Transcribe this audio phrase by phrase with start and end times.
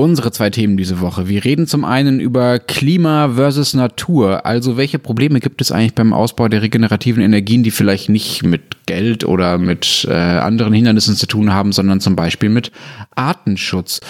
[0.00, 1.28] Unsere zwei Themen diese Woche.
[1.28, 4.46] Wir reden zum einen über Klima versus Natur.
[4.46, 8.86] Also welche Probleme gibt es eigentlich beim Ausbau der regenerativen Energien, die vielleicht nicht mit
[8.86, 12.72] Geld oder mit äh, anderen Hindernissen zu tun haben, sondern zum Beispiel mit
[13.14, 14.00] Artenschutz.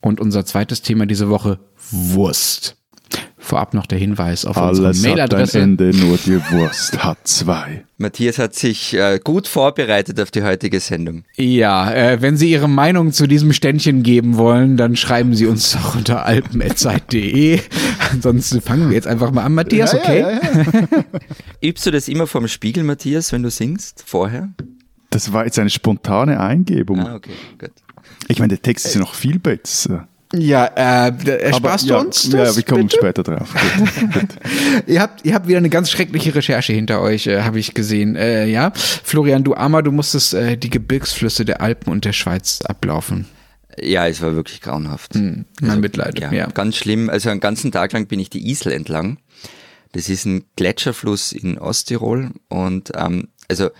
[0.00, 1.58] Und unser zweites Thema diese Woche
[1.90, 2.78] Wurst.
[3.44, 5.58] Vorab noch der Hinweis auf Alles unsere Mailadresse.
[5.58, 7.84] Hat ein Ende, nur die Wurst hat zwei.
[7.98, 11.24] Matthias hat sich äh, gut vorbereitet auf die heutige Sendung.
[11.36, 15.72] Ja, äh, wenn Sie Ihre Meinung zu diesem Ständchen geben wollen, dann schreiben Sie uns
[15.72, 17.60] doch unter alpen.zeit.de.
[18.12, 19.54] Ansonsten fangen wir jetzt einfach mal an.
[19.54, 20.20] Matthias, Ja, okay?
[20.20, 21.04] ja, ja, ja.
[21.68, 24.02] Übst du das immer vorm Spiegel, Matthias, wenn du singst?
[24.06, 24.48] Vorher?
[25.10, 27.00] Das war jetzt eine spontane Eingebung.
[27.00, 27.70] Ah, okay, gut.
[28.28, 30.08] Ich meine, der Text ist ja noch viel besser.
[30.36, 32.96] Ja, äh, ersparst ja, du uns Ja, das, wir kommen bitte?
[32.96, 33.54] später drauf.
[34.86, 38.16] Ihr habt, ihr habt wieder eine ganz schreckliche Recherche hinter euch, äh, habe ich gesehen.
[38.16, 42.60] Äh, ja, Florian, du Armer, du musstest äh, die Gebirgsflüsse der Alpen und der Schweiz
[42.62, 43.26] ablaufen.
[43.80, 45.14] Ja, es war wirklich grauenhaft.
[45.14, 46.18] Hm, mein Mitleid.
[46.20, 46.46] Ja, Ja.
[46.48, 47.10] ganz schlimm.
[47.10, 49.18] Also einen ganzen Tag lang bin ich die Isel entlang.
[49.92, 53.70] Das ist ein Gletscherfluss in Osttirol und ähm, also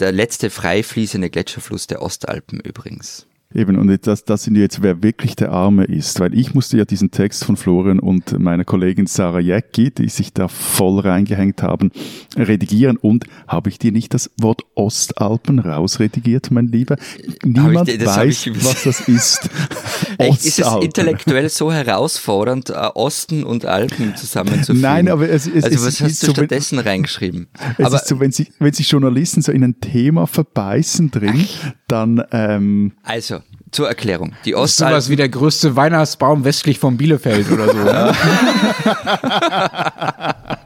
[0.00, 3.26] der letzte frei fließende Gletscherfluss der Ostalpen übrigens.
[3.54, 6.84] Eben, und das, das sind jetzt, wer wirklich der Arme ist, weil ich musste ja
[6.84, 11.90] diesen Text von Florian und meiner Kollegin Sarah Jäcki, die sich da voll reingehängt haben,
[12.36, 16.96] redigieren und habe ich dir nicht das Wort Ostalpen rausredigiert, mein Lieber?
[17.42, 19.48] Niemand hab weiß, ich- was das ist.
[20.18, 24.82] Echt, ist es intellektuell so herausfordernd, äh, Osten und Alpen zusammenzufügen?
[24.82, 27.48] Nein, aber es, es, also es was ist hast du so, wenn, stattdessen reingeschrieben?
[27.78, 31.46] es aber ist so, wenn sich, wenn sich Journalisten so in ein Thema verbeißen drin,
[31.86, 33.37] dann ähm, also
[33.70, 37.68] zur Erklärung: Die Das ist sowas Ostalpen wie der größte Weihnachtsbaum westlich von Bielefeld oder
[37.68, 37.78] so.
[37.78, 38.14] ne?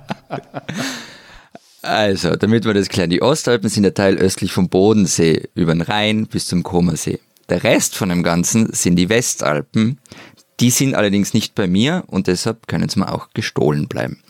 [1.85, 5.81] Also, damit wir das klären, die Ostalpen sind der Teil östlich vom Bodensee über den
[5.81, 7.19] Rhein bis zum Comersee.
[7.49, 9.99] Der Rest von dem Ganzen sind die Westalpen.
[10.61, 14.23] Die sind allerdings nicht bei mir und deshalb können sie mir auch gestohlen bleiben.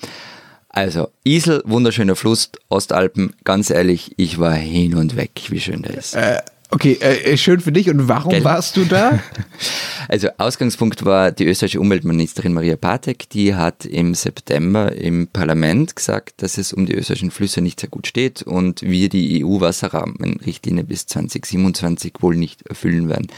[0.70, 5.98] Also, Isel, wunderschöner Fluss, Ostalpen, ganz ehrlich, ich war hin und weg, wie schön der
[5.98, 6.14] ist.
[6.14, 6.38] äh,
[6.72, 7.88] okay, äh, schön für dich.
[7.90, 8.44] Und warum Gell?
[8.44, 9.20] warst du da?
[10.08, 16.42] Also Ausgangspunkt war die österreichische Umweltministerin Maria Patek, die hat im September im Parlament gesagt,
[16.42, 21.06] dass es um die österreichischen Flüsse nicht sehr gut steht und wir die EU-Wasserrahmenrichtlinie bis
[21.06, 23.28] 2027 wohl nicht erfüllen werden.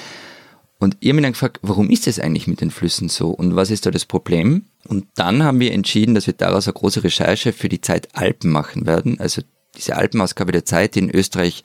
[0.78, 3.55] Und ihr habt mich dann gefragt, warum ist es eigentlich mit den Flüssen so und
[3.55, 4.65] was ist da das Problem?
[4.89, 8.50] Und dann haben wir entschieden, dass wir daraus eine große Recherche für die Zeit Alpen
[8.50, 9.43] machen werden, also
[9.77, 11.62] diese Alpenausgabe der Zeit, die in Österreich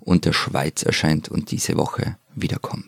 [0.00, 2.86] und der Schweiz erscheint und diese Woche wiederkommt.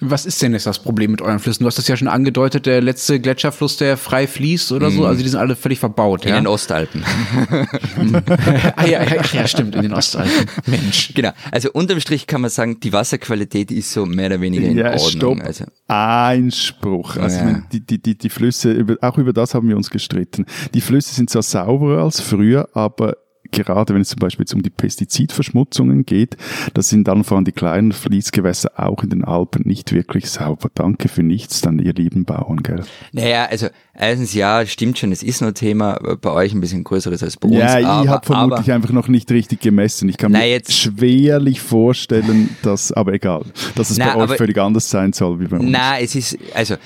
[0.00, 1.64] Was ist denn jetzt das Problem mit euren Flüssen?
[1.64, 5.06] Du hast das ja schon angedeutet, der letzte Gletscherfluss, der frei fließt oder so.
[5.06, 6.24] Also die sind alle völlig verbaut.
[6.24, 6.36] In ja?
[6.36, 7.04] den Ostalpen.
[8.76, 10.46] ah, ja, ja, ach ja, stimmt, in den Ostalpen.
[10.66, 11.12] Mensch.
[11.14, 11.30] Genau.
[11.50, 14.92] Also unterm Strich kann man sagen, die Wasserqualität ist so mehr oder weniger in Ja,
[14.92, 15.08] Ordnung.
[15.38, 15.40] stopp.
[15.40, 17.16] Also, Einspruch.
[17.16, 17.62] Also Ja.
[17.72, 20.46] die, die, die, die Flüsse, auch über das haben wir uns gestritten.
[20.74, 23.16] Die Flüsse sind zwar sauberer als früher, aber
[23.50, 26.36] gerade wenn es zum Beispiel jetzt um die Pestizidverschmutzungen geht,
[26.74, 30.70] das sind dann vor allem die kleinen Fließgewässer auch in den Alpen nicht wirklich sauber.
[30.74, 32.84] Danke für nichts, dann ihr lieben Bauern, gell?
[33.12, 36.84] naja, also erstens ja, stimmt schon, es ist nur Thema, äh, bei euch ein bisschen
[36.84, 37.58] größeres als bei uns.
[37.58, 40.08] Ja, ich habe vermutlich aber, einfach noch nicht richtig gemessen.
[40.08, 43.42] Ich kann Na, mir jetzt- schwerlich vorstellen, dass, aber egal,
[43.74, 45.70] dass es Na, bei euch aber- völlig anders sein soll wie bei uns.
[45.70, 46.76] Na, es ist, also,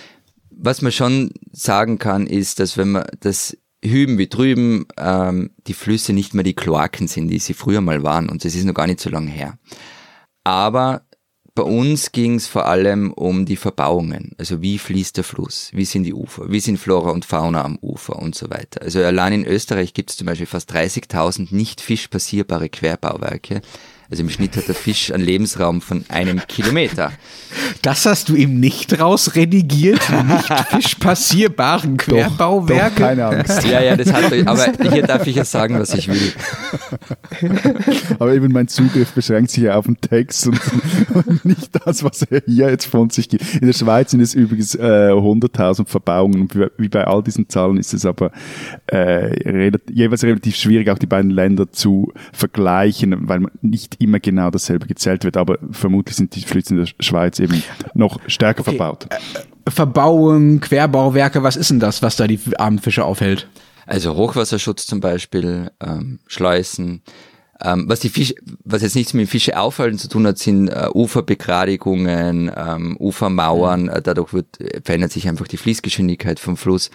[0.50, 5.74] was man schon sagen kann, ist, dass wenn man das hüben wie drüben ähm, die
[5.74, 8.28] Flüsse nicht mehr die Kloaken sind, die sie früher mal waren.
[8.28, 9.58] Und das ist noch gar nicht so lange her.
[10.44, 11.02] Aber
[11.54, 14.32] bei uns ging es vor allem um die Verbauungen.
[14.38, 15.70] Also wie fließt der Fluss?
[15.74, 16.50] Wie sind die Ufer?
[16.50, 18.80] Wie sind Flora und Fauna am Ufer und so weiter?
[18.80, 23.60] Also allein in Österreich gibt es zum Beispiel fast 30.000 nicht fischpassierbare Querbauwerke.
[24.12, 27.12] Also im Schnitt hat der Fisch einen Lebensraum von einem Kilometer.
[27.80, 32.94] Das hast du ihm nicht rausredigiert, nicht fischpassierbaren Doch, Querbauwerke.
[32.94, 33.64] keine Angst.
[33.66, 36.32] Ja, ja, das hat er, aber hier darf ich ja sagen, was ich will.
[38.18, 40.60] Aber eben mein Zugriff beschränkt sich ja auf den Text und,
[41.14, 43.42] und nicht das, was er hier jetzt von sich gibt.
[43.54, 47.78] In der Schweiz sind es übrigens äh, 100.000 Verbauungen und wie- bei all diesen Zahlen
[47.78, 48.30] ist es aber
[48.92, 54.50] äh, jeweils relativ schwierig, auch die beiden Länder zu vergleichen, weil man nicht immer genau
[54.50, 55.36] dasselbe gezählt wird.
[55.36, 57.62] Aber vermutlich sind die Flüsse in der Schweiz eben
[57.94, 59.06] noch stärker verbaut.
[59.68, 63.48] Verbauung, Querbauwerke, was ist denn das, was da die armen Fische aufhält?
[63.86, 67.02] Also Hochwasserschutz zum Beispiel, ähm, Schleusen,
[67.64, 68.34] Ähm, was die Fische,
[68.64, 73.88] was jetzt nichts mit Fische aufhalten zu tun hat, sind äh, Uferbegradigungen, ähm, Ufermauern.
[73.88, 76.90] Äh, dadurch wird, verändert sich einfach die Fließgeschwindigkeit vom Fluss.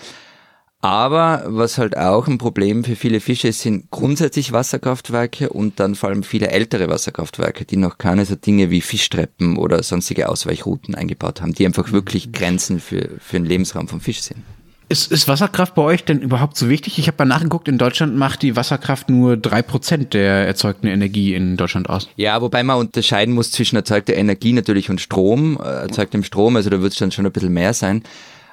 [0.79, 5.95] Aber was halt auch ein Problem für viele Fische ist, sind grundsätzlich Wasserkraftwerke und dann
[5.95, 10.93] vor allem viele ältere Wasserkraftwerke, die noch keine so Dinge wie Fischtreppen oder sonstige Ausweichrouten
[10.93, 14.43] eingebaut haben, die einfach wirklich Grenzen für, für den Lebensraum vom Fisch sind.
[14.89, 16.97] Ist, ist Wasserkraft bei euch denn überhaupt so wichtig?
[16.97, 21.33] Ich habe mal nachgeguckt, in Deutschland macht die Wasserkraft nur drei Prozent der erzeugten Energie
[21.33, 22.07] in Deutschland aus.
[22.15, 26.69] Ja, wobei man unterscheiden muss zwischen erzeugter Energie natürlich und Strom, äh, erzeugtem Strom, also
[26.69, 28.03] da wird es dann schon ein bisschen mehr sein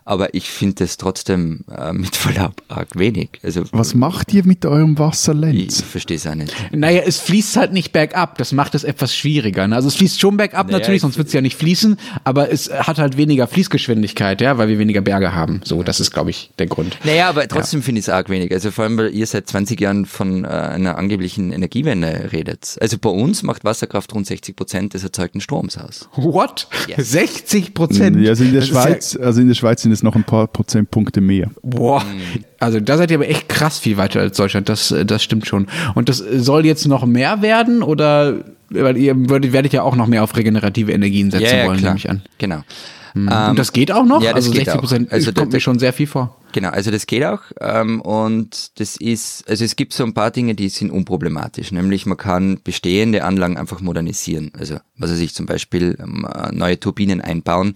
[0.04, 3.40] aber ich finde es trotzdem äh, mit Verlaub arg wenig.
[3.42, 5.80] Also, Was macht ihr mit eurem Wasserlenz?
[5.80, 6.54] Ich verstehe es auch nicht.
[6.72, 9.66] Naja, es fließt halt nicht bergab, das macht es etwas schwieriger.
[9.66, 9.76] Ne?
[9.76, 12.70] Also es fließt schon bergab naja, natürlich, sonst wird es ja nicht fließen, aber es
[12.70, 15.60] hat halt weniger Fließgeschwindigkeit, ja, weil wir weniger Berge haben.
[15.64, 16.98] So, das ist, glaube ich, der Grund.
[17.04, 17.84] Naja, aber trotzdem ja.
[17.84, 18.52] finde ich es arg wenig.
[18.52, 22.76] Also vor allem, weil ihr seit 20 Jahren von äh, einer angeblichen Energiewende redet.
[22.80, 26.08] Also bei uns macht Wasserkraft rund 60 Prozent des erzeugten Stroms aus.
[26.14, 26.68] What?
[26.88, 27.12] Yes.
[27.12, 28.20] 60 Prozent?
[28.20, 30.46] Ja, also in der Schweiz, ja also in der Schweiz sind es noch ein paar
[30.46, 31.50] Prozentpunkte mehr.
[31.62, 32.04] Boah,
[32.58, 35.66] also da seid ihr aber echt krass viel weiter als Deutschland, das, das stimmt schon.
[35.94, 40.06] Und das soll jetzt noch mehr werden oder weil ihr würdet, werdet ja auch noch
[40.06, 42.22] mehr auf regenerative Energien setzen ja, ja, wollen, nehme ich an.
[42.38, 42.62] Genau.
[43.14, 43.28] Mhm.
[43.28, 44.20] Und das geht auch noch?
[44.22, 46.36] Ja, das also geht 60 Prozent also kommt mir schon sehr viel vor.
[46.52, 50.32] Genau, also das geht auch ähm, und das ist, also es gibt so ein paar
[50.32, 54.50] Dinge, die sind unproblematisch, nämlich man kann bestehende Anlagen einfach modernisieren.
[54.58, 57.74] Also was weiß ich zum Beispiel ähm, neue Turbinen einbauen,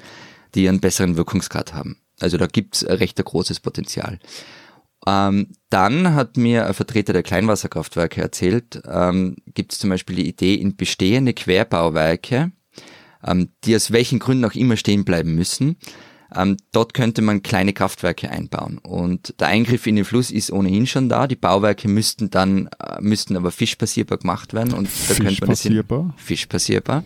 [0.56, 1.98] die einen besseren Wirkungsgrad haben.
[2.20, 4.18] Also da gibt's ein recht großes Potenzial.
[5.06, 10.28] Ähm, dann hat mir ein Vertreter der Kleinwasserkraftwerke erzählt, ähm, gibt es zum Beispiel die
[10.28, 12.52] Idee, in bestehende Querbauwerke,
[13.24, 15.76] ähm, die aus welchen Gründen auch immer stehen bleiben müssen,
[16.34, 18.78] ähm, dort könnte man kleine Kraftwerke einbauen.
[18.78, 21.26] Und der Eingriff in den Fluss ist ohnehin schon da.
[21.26, 24.74] Die Bauwerke müssten dann, äh, müssten aber fischpassierbar gemacht werden.
[24.74, 27.04] Und da könnte man das in, fischpassierbar.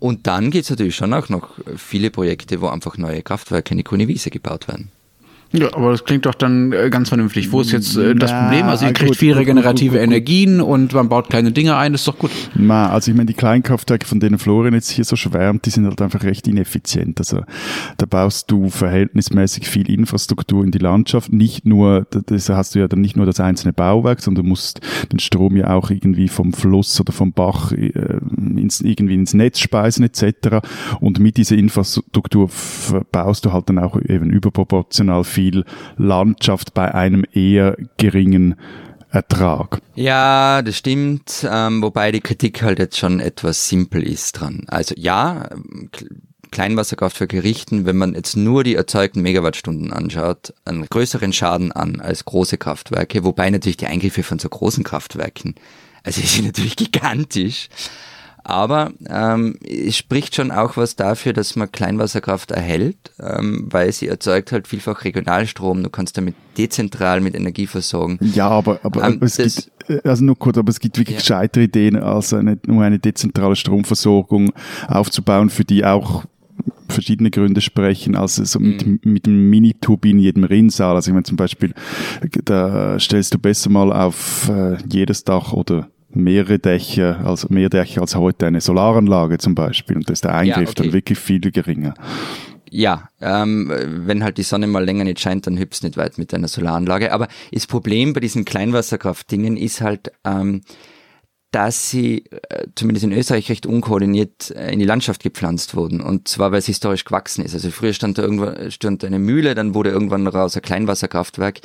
[0.00, 3.78] Und dann gibt es natürlich schon auch noch viele Projekte, wo einfach neue Kraftwerke in
[3.78, 4.90] die grüne Wiese gebaut werden.
[5.52, 7.50] Ja, aber das klingt doch dann äh, ganz vernünftig.
[7.50, 8.66] Wo ist jetzt äh, das Na, Problem?
[8.66, 11.90] Also ihr kriegt gut, viel regenerative gut, gut, Energien und man baut kleine Dinge ein,
[11.90, 12.30] das ist doch gut.
[12.54, 15.86] Na, also ich meine, die Kleinkraftwerke, von denen Florian jetzt hier so schwärmt, die sind
[15.86, 17.18] halt einfach recht ineffizient.
[17.18, 17.42] Also
[17.96, 21.32] da baust du verhältnismäßig viel Infrastruktur in die Landschaft.
[21.32, 24.80] Nicht nur, das hast du ja dann nicht nur das einzelne Bauwerk, sondern du musst
[25.10, 27.90] den Strom ja auch irgendwie vom Fluss oder vom Bach äh,
[28.38, 30.64] ins, irgendwie ins Netz speisen etc.
[31.00, 32.48] Und mit dieser Infrastruktur
[33.10, 35.64] baust du halt dann auch eben überproportional viel viel
[35.96, 38.56] Landschaft bei einem eher geringen
[39.10, 39.80] Ertrag.
[39.94, 44.64] Ja, das stimmt, ähm, wobei die Kritik halt jetzt schon etwas simpel ist dran.
[44.68, 45.48] Also ja,
[46.50, 52.26] Kleinwasserkraftwerke richten, wenn man jetzt nur die erzeugten Megawattstunden anschaut, einen größeren Schaden an als
[52.26, 55.54] große Kraftwerke, wobei natürlich die Eingriffe von so großen Kraftwerken,
[56.04, 57.70] also die sind natürlich gigantisch.
[58.44, 64.08] Aber ähm, es spricht schon auch was dafür, dass man Kleinwasserkraft erhält, ähm, weil sie
[64.08, 65.82] erzeugt halt vielfach Regionalstrom.
[65.82, 68.18] Du kannst damit dezentral mit Energie versorgen.
[68.34, 71.20] Ja, aber, aber ähm, es gibt, äh, also nur kurz, aber es gibt wirklich ja.
[71.20, 74.52] gescheitere Ideen, als eine, nur eine dezentrale Stromversorgung
[74.88, 76.24] aufzubauen, für die auch
[76.88, 79.00] verschiedene Gründe sprechen, als so mit, mhm.
[79.04, 80.94] mit dem Mini-Turbin in jedem Rinnsal.
[80.96, 81.74] Also ich meine zum Beispiel,
[82.44, 88.00] da stellst du besser mal auf äh, jedes Dach oder mehrere Dächer, also mehr Dächer
[88.00, 89.96] als heute eine Solaranlage zum Beispiel.
[89.96, 90.82] Und da ist der Eingriff ja, okay.
[90.82, 91.94] dann wirklich viel geringer.
[92.70, 93.72] Ja, ähm,
[94.06, 97.12] wenn halt die Sonne mal länger nicht scheint, dann hüpfst nicht weit mit einer Solaranlage.
[97.12, 100.62] Aber das Problem bei diesen Kleinwasserkraftdingen ist halt, ähm,
[101.50, 106.00] dass sie äh, zumindest in Österreich recht unkoordiniert äh, in die Landschaft gepflanzt wurden.
[106.00, 107.54] Und zwar, weil es historisch gewachsen ist.
[107.54, 111.60] Also früher stand da irgendwann stand eine Mühle, dann wurde irgendwann daraus ein Kleinwasserkraftwerk.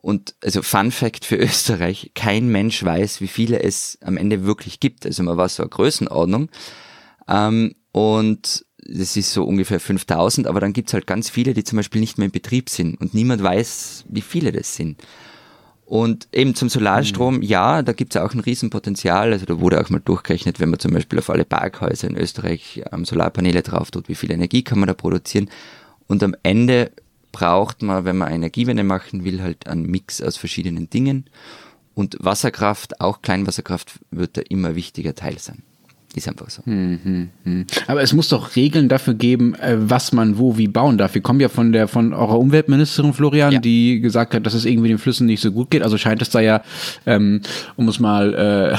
[0.00, 4.80] Und also Fun Fact für Österreich, kein Mensch weiß, wie viele es am Ende wirklich
[4.80, 5.06] gibt.
[5.06, 6.48] Also man war so eine Größenordnung.
[7.28, 11.76] Ähm, und das ist so ungefähr 5000, aber dann gibt's halt ganz viele, die zum
[11.76, 15.02] Beispiel nicht mehr in Betrieb sind und niemand weiß, wie viele das sind.
[15.84, 17.42] Und eben zum Solarstrom, mhm.
[17.42, 19.32] ja, da gibt's auch ein Riesenpotenzial.
[19.32, 22.82] Also da wurde auch mal durchgerechnet, wenn man zum Beispiel auf alle Parkhäuser in Österreich
[22.92, 25.48] ähm, Solarpaneele drauf tut, wie viel Energie kann man da produzieren.
[26.06, 26.92] Und am Ende
[27.38, 31.30] braucht man, wenn man Energiewende machen will, halt einen Mix aus verschiedenen Dingen.
[31.94, 35.62] Und Wasserkraft, auch Kleinwasserkraft, wird da immer wichtiger Teil sein.
[36.18, 36.64] Ist einfach so.
[36.64, 40.98] Hm, hm, Aber es muss doch Regeln dafür geben, äh, was man wo wie bauen
[40.98, 41.14] darf.
[41.14, 43.60] Wir kommen ja von der von eurer Umweltministerin Florian, ja.
[43.60, 45.82] die gesagt hat, dass es irgendwie den Flüssen nicht so gut geht.
[45.82, 46.62] Also scheint es da ja,
[47.06, 47.40] ähm,
[47.76, 48.76] um es mal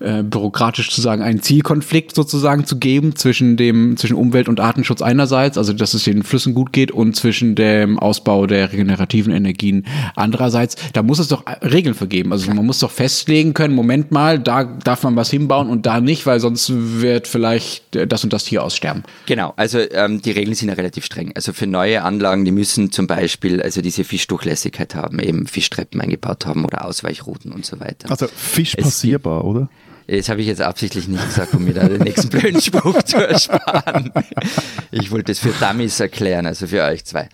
[0.00, 4.58] äh, äh, bürokratisch zu sagen, einen Zielkonflikt sozusagen zu geben zwischen dem zwischen Umwelt und
[4.58, 9.34] Artenschutz einerseits, also dass es den Flüssen gut geht, und zwischen dem Ausbau der regenerativen
[9.34, 9.84] Energien
[10.16, 10.76] andererseits.
[10.94, 12.32] Da muss es doch Regeln vergeben.
[12.32, 13.74] Also man muss doch festlegen können.
[13.74, 18.24] Moment mal, da darf man was hinbauen und da nicht, weil sonst wird vielleicht das
[18.24, 19.02] und das Tier aussterben.
[19.26, 21.32] Genau, also ähm, die Regeln sind ja relativ streng.
[21.34, 26.46] Also für neue Anlagen, die müssen zum Beispiel also diese Fischdurchlässigkeit haben, eben Fischtreppen eingebaut
[26.46, 28.10] haben oder Ausweichrouten und so weiter.
[28.10, 29.68] Also Fisch passierbar, oder?
[30.06, 33.16] Das habe ich jetzt absichtlich nicht gesagt, um mir da den nächsten blöden Spruch zu
[33.16, 34.12] ersparen.
[34.92, 37.28] Ich wollte es für Dummies erklären, also für euch zwei.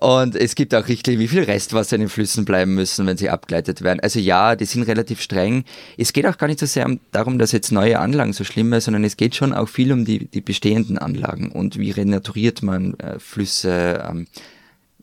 [0.00, 3.28] Und es gibt auch Richtlinien, wie viel Restwasser in den Flüssen bleiben müssen, wenn sie
[3.28, 4.00] abgeleitet werden.
[4.00, 5.64] Also ja, die sind relativ streng.
[5.98, 8.80] Es geht auch gar nicht so sehr darum, dass jetzt neue Anlagen so schlimm sind,
[8.80, 12.94] sondern es geht schon auch viel um die, die bestehenden Anlagen und wie renaturiert man
[12.94, 14.02] äh, Flüsse.
[14.08, 14.26] Ähm,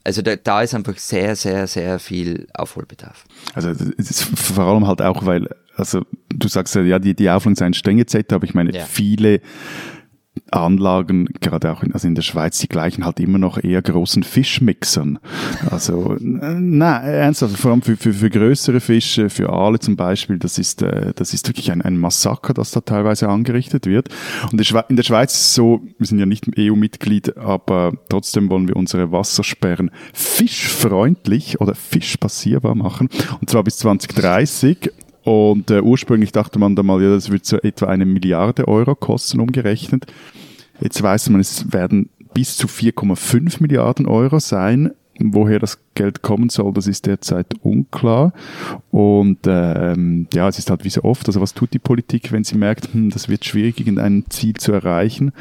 [0.02, 3.24] also da, da ist einfach sehr, sehr, sehr viel Aufholbedarf.
[3.54, 3.72] Also
[4.34, 8.32] vor allem halt auch, weil, also du sagst ja, die, die Auflagen seien streng etc.,
[8.32, 8.84] aber ich meine, ja.
[8.84, 9.40] viele
[10.52, 14.22] Anlagen, gerade auch in, also in der Schweiz, die gleichen halt immer noch eher großen
[14.22, 15.18] Fischmixern.
[15.70, 20.58] Also, na, ernsthaft, vor allem für, für, für größere Fische, für Aale zum Beispiel, das
[20.58, 24.08] ist, äh, das ist wirklich ein, ein Massaker, das da teilweise angerichtet wird.
[24.44, 28.68] Und in der Schweiz ist es so, wir sind ja nicht EU-Mitglied, aber trotzdem wollen
[28.68, 33.08] wir unsere Wassersperren fischfreundlich oder fischpassierbar machen.
[33.40, 34.92] Und zwar bis 2030.
[35.28, 38.94] Und äh, ursprünglich dachte man da mal, ja, das wird so etwa eine Milliarde Euro
[38.94, 40.06] kosten, umgerechnet.
[40.80, 44.92] Jetzt weiß man, es werden bis zu 4,5 Milliarden Euro sein.
[45.20, 48.32] Woher das Geld kommen soll, das ist derzeit unklar.
[48.90, 52.44] Und ähm, ja, es ist halt wie so oft, also was tut die Politik, wenn
[52.44, 55.32] sie merkt, hm, das wird schwierig, irgendein Ziel zu erreichen?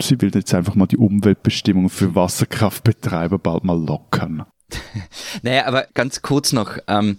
[0.00, 4.46] Sie will jetzt einfach mal die Umweltbestimmungen für Wasserkraftbetreiber bald mal lockern.
[5.42, 6.78] naja, aber ganz kurz noch.
[6.86, 7.18] Ähm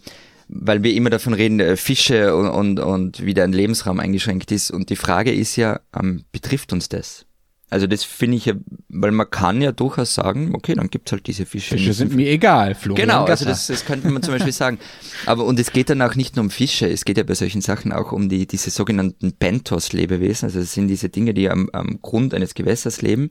[0.50, 4.72] weil wir immer davon reden, äh, Fische und, und, und wie dein Lebensraum eingeschränkt ist.
[4.72, 7.26] Und die Frage ist ja, ähm, betrifft uns das?
[7.72, 8.56] Also das finde ich ja,
[8.90, 11.78] weil man kann ja durchaus sagen, okay, dann gibt's halt diese Fische.
[11.78, 13.08] Fische sind mir egal, Florian.
[13.08, 14.80] Genau, also das, das könnte man zum Beispiel sagen.
[15.28, 17.62] Aber und es geht dann auch nicht nur um Fische, es geht ja bei solchen
[17.62, 20.48] Sachen auch um die diese sogenannten Benthos-Lebewesen.
[20.48, 23.30] Also das sind diese Dinge, die am, am Grund eines Gewässers leben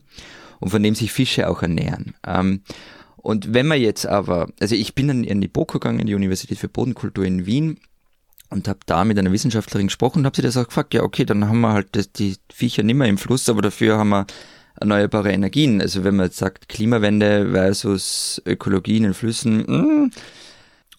[0.60, 2.14] und von dem sich Fische auch ernähren.
[2.24, 2.62] Ähm,
[3.22, 6.58] und wenn man jetzt aber, also ich bin dann in die BOKU gegangen, die Universität
[6.58, 7.78] für Bodenkultur in Wien
[8.50, 11.24] und habe da mit einer Wissenschaftlerin gesprochen und habe sie das auch gefragt, ja okay,
[11.24, 14.26] dann haben wir halt das, die Viecher nicht mehr im Fluss, aber dafür haben wir
[14.80, 15.80] erneuerbare Energien.
[15.80, 19.76] Also wenn man jetzt sagt Klimawende versus Ökologie in den Flüssen, mh.
[19.76, 20.10] Mm.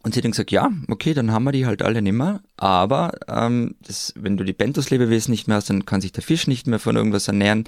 [0.03, 2.41] und sie hat dann gesagt, ja, okay, dann haben wir die halt alle nicht mehr,
[2.57, 6.47] aber ähm, das, wenn du die Benthos-Lebewesen nicht mehr hast, dann kann sich der Fisch
[6.47, 7.63] nicht mehr von irgendwas ernähren.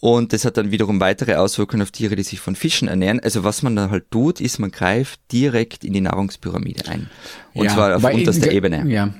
[0.00, 3.20] Und das hat dann wiederum weitere Auswirkungen auf Tiere, die sich von Fischen ernähren.
[3.20, 7.10] Also was man da halt tut, ist, man greift direkt in die Nahrungspyramide ein.
[7.52, 8.90] Und ja, zwar auf unterster Ebene.
[8.90, 9.12] Ja.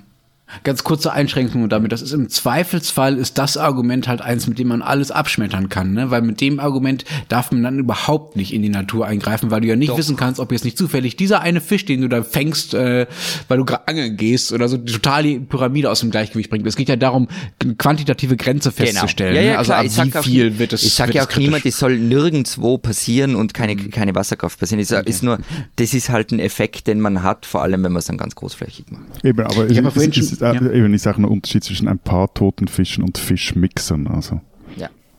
[0.64, 1.92] Ganz kurze Einschränkung damit.
[1.92, 5.92] Das ist im Zweifelsfall ist das Argument halt eins, mit dem man alles abschmettern kann,
[5.92, 6.10] ne?
[6.10, 9.68] Weil mit dem Argument darf man dann überhaupt nicht in die Natur eingreifen, weil du
[9.68, 9.98] ja nicht Doch.
[9.98, 13.06] wissen kannst, ob jetzt nicht zufällig dieser eine Fisch, den du da fängst, äh,
[13.48, 16.66] weil du gerade angeln gehst oder so, total die Pyramide aus dem Gleichgewicht bringt.
[16.66, 17.28] Es geht ja darum,
[17.62, 18.86] eine quantitative Grenze genau.
[18.86, 19.34] festzustellen.
[19.34, 19.46] Genau.
[19.46, 19.58] Ja, ja, ne?
[19.58, 22.78] Also ab wie viel auch, wird es Ich sage ja auch niemand, es soll nirgendwo
[22.78, 23.90] passieren und keine, mhm.
[23.90, 24.80] keine Wasserkraft passieren.
[24.80, 25.08] Es okay.
[25.08, 25.38] ist nur,
[25.76, 28.34] das ist halt ein Effekt, den man hat, vor allem wenn man es dann ganz
[28.34, 29.24] großflächig macht.
[29.24, 29.78] Eben, aber ich
[30.16, 30.72] es, ist, ja.
[30.72, 34.06] eben, ich sage einen Unterschied zwischen ein paar toten Fischen und Fischmixern.
[34.06, 34.40] Also.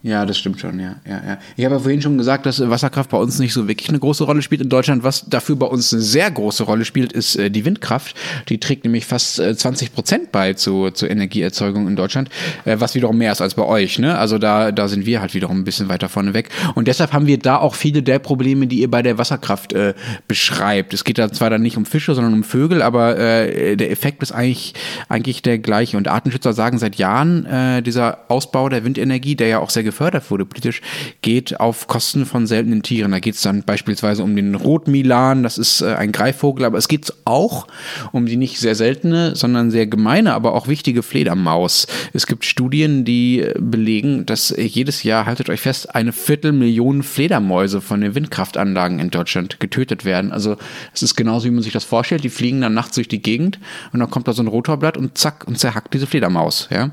[0.03, 1.38] Ja, das stimmt schon, ja, ja, ja.
[1.55, 4.24] Ich habe ja vorhin schon gesagt, dass Wasserkraft bei uns nicht so wirklich eine große
[4.24, 5.03] Rolle spielt in Deutschland.
[5.03, 8.15] Was dafür bei uns eine sehr große Rolle spielt, ist äh, die Windkraft.
[8.50, 12.29] Die trägt nämlich fast äh, 20 Prozent bei zu, zur Energieerzeugung in Deutschland,
[12.65, 14.00] äh, was wiederum mehr ist als bei euch.
[14.00, 14.17] Ne?
[14.17, 16.50] Also da, da sind wir halt wiederum ein bisschen weiter vorne weg.
[16.74, 19.93] Und deshalb haben wir da auch viele der Probleme, die ihr bei der Wasserkraft äh,
[20.27, 20.96] beschreibt.
[20.96, 24.24] Es geht da zwar dann nicht um Fische, sondern um Vögel, aber äh, der Effekt
[24.24, 24.74] ist eigentlich,
[25.10, 25.96] eigentlich der gleiche.
[25.96, 30.31] Und Artenschützer sagen seit Jahren, äh, dieser Ausbau der Windenergie, der ja auch sehr gefördert
[30.31, 30.81] wurde politisch,
[31.21, 33.12] geht auf Kosten von seltenen Tieren.
[33.12, 36.88] Da geht es dann beispielsweise um den Rotmilan, das ist äh, ein Greifvogel, aber es
[36.88, 37.67] geht auch
[38.13, 41.88] um die nicht sehr seltene, sondern sehr gemeine, aber auch wichtige Fledermaus.
[42.13, 47.81] Es gibt Studien, die äh, belegen, dass jedes Jahr, haltet euch fest, eine Viertelmillion Fledermäuse
[47.81, 50.31] von den Windkraftanlagen in Deutschland getötet werden.
[50.31, 50.55] Also
[50.93, 52.24] es ist genauso, wie man sich das vorstellt.
[52.24, 53.60] Die fliegen dann nachts durch die Gegend
[53.91, 56.69] und dann kommt da so ein Rotorblatt und zack und zerhackt diese Fledermaus.
[56.71, 56.91] Ja?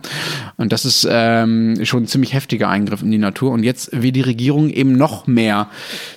[0.56, 3.52] Und das ist ähm, schon ein ziemlich heftiger Eingriff Eingriff in die Natur.
[3.52, 5.68] Und jetzt will die Regierung eben noch mehr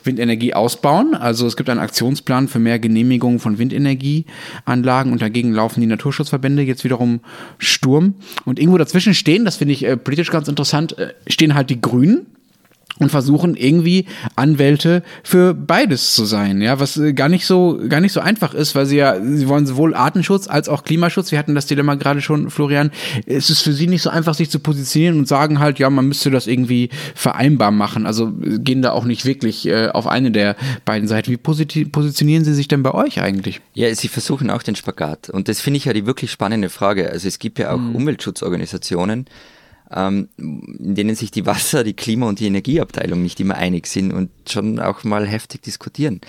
[0.04, 1.14] Windenergie ausbauen.
[1.14, 6.64] Also es gibt einen Aktionsplan für mehr Genehmigungen von Windenergieanlagen und dagegen laufen die Naturschutzverbände
[6.64, 7.20] jetzt wiederum
[7.58, 8.16] Sturm.
[8.46, 11.82] Und irgendwo dazwischen stehen, das finde ich äh, politisch ganz interessant, äh, stehen halt die
[11.82, 12.26] Grünen
[13.02, 14.06] und versuchen irgendwie
[14.36, 18.54] Anwälte für beides zu sein, ja, was äh, gar nicht so gar nicht so einfach
[18.54, 21.32] ist, weil sie ja sie wollen sowohl Artenschutz als auch Klimaschutz.
[21.32, 22.92] Wir hatten das Dilemma gerade schon, Florian.
[23.26, 26.08] Es ist für sie nicht so einfach, sich zu positionieren und sagen halt, ja, man
[26.08, 28.06] müsste das irgendwie vereinbar machen.
[28.06, 30.56] Also gehen da auch nicht wirklich äh, auf eine der
[30.86, 31.32] beiden Seiten.
[31.32, 33.62] Wie positionieren sie sich denn bei euch eigentlich?
[33.74, 37.10] Ja, sie versuchen auch den Spagat und das finde ich ja die wirklich spannende Frage.
[37.10, 37.96] Also es gibt ja auch mhm.
[37.96, 39.26] Umweltschutzorganisationen
[39.94, 44.14] ähm, in denen sich die Wasser-, die Klima- und die Energieabteilung nicht immer einig sind
[44.14, 46.22] und schon auch mal heftig diskutieren.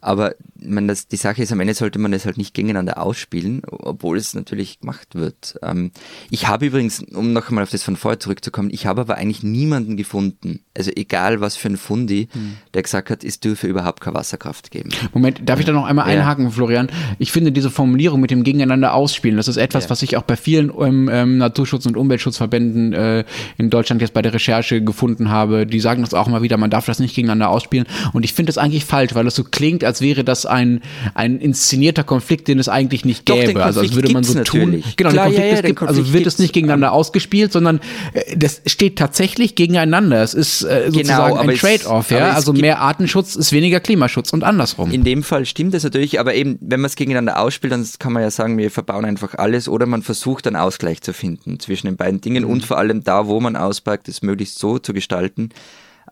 [0.00, 3.62] Aber man, das, die Sache ist, am Ende sollte man es halt nicht gegeneinander ausspielen,
[3.68, 5.58] obwohl es natürlich gemacht wird.
[5.62, 5.90] Ähm,
[6.30, 9.42] ich habe übrigens, um noch einmal auf das von vorher zurückzukommen, ich habe aber eigentlich
[9.42, 12.56] niemanden gefunden, also egal was für ein Fundi, hm.
[12.74, 14.90] der gesagt hat, es dürfe überhaupt keine Wasserkraft geben.
[15.12, 16.20] Moment, darf ich da noch einmal ja.
[16.20, 16.88] einhaken, Florian?
[17.18, 19.90] Ich finde diese Formulierung mit dem gegeneinander ausspielen, das ist etwas, ja.
[19.90, 23.24] was ich auch bei vielen ähm, ähm, Naturschutz- und Umweltschutzverbänden äh,
[23.56, 25.66] in Deutschland jetzt bei der Recherche gefunden habe.
[25.66, 27.86] Die sagen das auch mal wieder, man darf das nicht gegeneinander ausspielen.
[28.12, 30.82] Und ich finde das eigentlich falsch, weil es so klingt, als wäre das ein,
[31.14, 33.54] ein inszenierter Konflikt, den es eigentlich nicht gäbe.
[33.54, 34.84] Doch, also als würde man so natürlich.
[34.84, 34.92] tun.
[34.96, 37.80] Genau, Klar, Konflikt, ja, ja, gibt, also wird es nicht gegeneinander ausgespielt, sondern
[38.12, 40.22] äh, das steht tatsächlich gegeneinander.
[40.22, 42.30] Es ist äh, sozusagen genau, ein Trade-off, ja.
[42.30, 44.92] Also mehr Artenschutz ist weniger Klimaschutz und andersrum.
[44.92, 48.12] In dem Fall stimmt das natürlich, aber eben, wenn man es gegeneinander ausspielt, dann kann
[48.12, 51.88] man ja sagen, wir verbauen einfach alles oder man versucht einen Ausgleich zu finden zwischen
[51.88, 52.50] den beiden Dingen mhm.
[52.50, 55.50] und vor allem da, wo man auspackt, es möglichst so zu gestalten, ähm,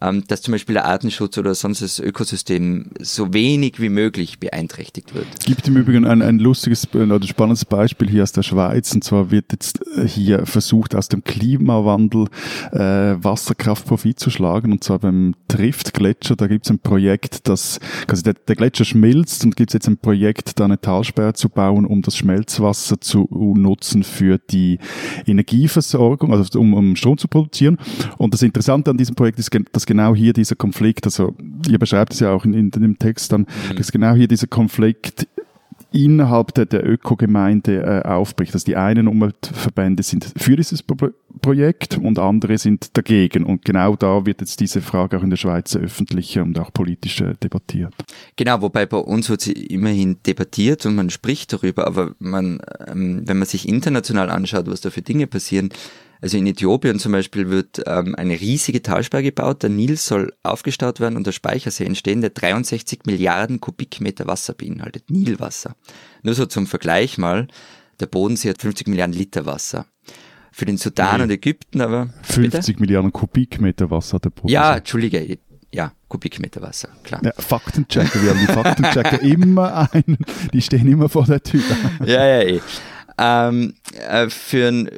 [0.01, 5.27] dass zum Beispiel der Artenschutz oder sonst das Ökosystem so wenig wie möglich beeinträchtigt wird.
[5.39, 9.03] Es gibt im Übrigen ein, ein lustiges oder spannendes Beispiel hier aus der Schweiz und
[9.03, 12.27] zwar wird jetzt äh, hier versucht aus dem Klimawandel
[12.73, 17.81] äh, Wasserkraft Profit zu schlagen und zwar beim Trift-Gletscher, da gibt es ein Projekt, das,
[18.07, 21.49] also der, der Gletscher schmilzt und gibt es jetzt ein Projekt, da eine Talsperre zu
[21.49, 24.79] bauen, um das Schmelzwasser zu nutzen für die
[25.27, 27.79] Energieversorgung, also um, um Strom zu produzieren.
[28.17, 31.35] Und das Interessante an diesem Projekt ist, dass genau hier dieser Konflikt, also
[31.69, 33.77] ihr beschreibt es ja auch in, in dem Text dann, mhm.
[33.77, 35.27] dass genau hier dieser Konflikt
[35.91, 38.53] innerhalb der, der Ökogemeinde äh, aufbricht.
[38.53, 41.09] Also die einen Umweltverbände sind für dieses Pro
[41.41, 43.45] Projekt und andere sind dagegen.
[43.45, 47.21] Und genau da wird jetzt diese Frage auch in der Schweiz öffentlich und auch politisch
[47.21, 47.95] äh, debattiert.
[48.35, 53.23] Genau, wobei bei uns wird sie immerhin debattiert und man spricht darüber, aber man, ähm,
[53.25, 55.71] wenn man sich international anschaut, was da für Dinge passieren,
[56.21, 61.01] also in Äthiopien zum Beispiel wird ähm, eine riesige Talsperre gebaut, der Nil soll aufgestaut
[61.01, 65.77] werden und der Speichersee entstehen, der 63 Milliarden Kubikmeter Wasser beinhaltet, Nilwasser.
[66.23, 67.47] Nur so zum Vergleich mal,
[68.01, 69.87] der Bodensee hat 50 Milliarden Liter Wasser.
[70.51, 71.23] Für den Sudan nee.
[71.25, 72.09] und Ägypten aber...
[72.23, 72.81] 50 bitte?
[72.81, 74.55] Milliarden Kubikmeter Wasser hat der Bodensee.
[74.55, 75.39] Ja, Entschuldige,
[75.73, 77.21] ja, Kubikmeter Wasser, klar.
[77.25, 80.19] Ja, Faktenchecker, wir haben die Faktenchecker immer einen,
[80.53, 81.63] die stehen immer vor der Tür.
[82.05, 82.61] ja, ja, eh.
[83.21, 83.75] Ähm,
[84.09, 84.89] äh, für ein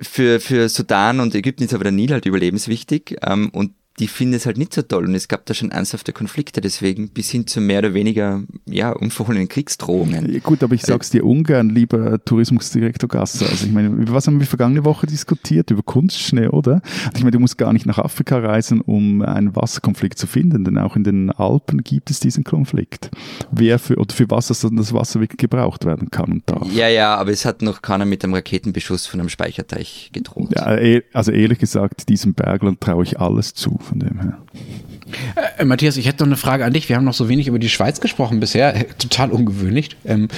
[0.00, 4.34] für, für Sudan und Ägypten ist aber der Nil halt überlebenswichtig ähm, und die finden
[4.34, 7.46] es halt nicht so toll und es gab da schon ernsthafte Konflikte deswegen bis hin
[7.46, 10.32] zu mehr oder weniger ja unverhohlenen Kriegsdrohungen.
[10.32, 13.46] Ja, gut, aber ich sag's dir ungern, lieber Tourismusdirektor Gasser.
[13.48, 15.70] Also ich meine, über was haben wir vergangene Woche diskutiert?
[15.70, 16.82] Über Kunstschnee, oder?
[17.06, 20.64] Und ich meine, du musst gar nicht nach Afrika reisen, um einen Wasserkonflikt zu finden,
[20.64, 23.10] denn auch in den Alpen gibt es diesen Konflikt.
[23.52, 26.66] Wer für oder für was das Wasser wirklich gebraucht werden kann und darf.
[26.72, 30.50] Ja, ja, aber es hat noch keiner mit einem Raketenbeschuss von einem Speicherteich gedroht.
[30.56, 34.38] Ja, eh, also ehrlich gesagt, diesem Bergland traue ich alles zu von dem her.
[35.58, 36.88] Äh, Matthias, ich hätte noch eine Frage an dich.
[36.88, 38.74] Wir haben noch so wenig über die Schweiz gesprochen bisher.
[38.74, 39.90] Äh, total ungewöhnlich.
[40.04, 40.28] Ähm,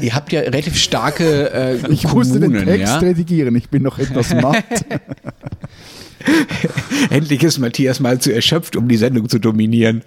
[0.00, 2.98] ihr habt ja relativ starke äh, Ich Kommunen, musste den Text ja?
[2.98, 3.54] redigieren.
[3.56, 4.64] Ich bin noch etwas matt.
[7.10, 10.02] Endlich ist Matthias mal zu erschöpft, um die Sendung zu dominieren.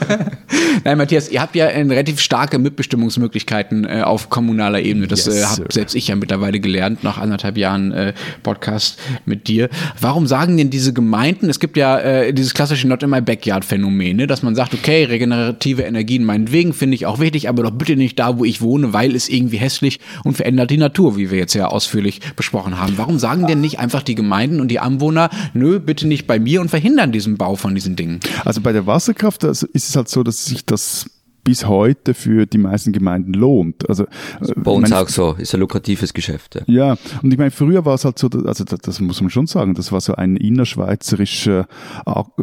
[0.84, 5.06] Nein, Matthias, ihr habt ja relativ starke Mitbestimmungsmöglichkeiten äh, auf kommunaler Ebene.
[5.06, 9.48] Das yes, äh, habe selbst ich ja mittlerweile gelernt, nach anderthalb Jahren äh, Podcast mit
[9.48, 9.68] dir.
[10.00, 13.64] Warum sagen denn diese Gemeinden, es gibt ja äh, dieses klassische Not in my Backyard
[13.64, 17.70] Phänomen, ne, dass man sagt, okay, regenerative Energien meinetwegen finde ich auch wichtig, aber doch
[17.70, 21.30] bitte nicht da, wo ich wohne, weil es irgendwie hässlich und verändert die Natur, wie
[21.30, 22.94] wir jetzt ja ausführlich besprochen haben.
[22.96, 26.60] Warum sagen denn nicht einfach die Gemeinden und die Anwohner, nö, bitte nicht bei mir
[26.60, 28.20] und verhindern diesen Bau von diesen Dingen.
[28.44, 31.06] Also bei der Wasserkraft ist es halt so, dass sich das
[31.46, 33.88] bis heute für die meisten Gemeinden lohnt.
[33.88, 34.06] Also,
[34.40, 36.56] also bei uns meine, auch so, ist ein lukratives Geschäft.
[36.56, 39.30] Ja, ja und ich meine, früher war es halt so, also das, das, muss man
[39.30, 41.68] schon sagen, das war so ein innerschweizerischer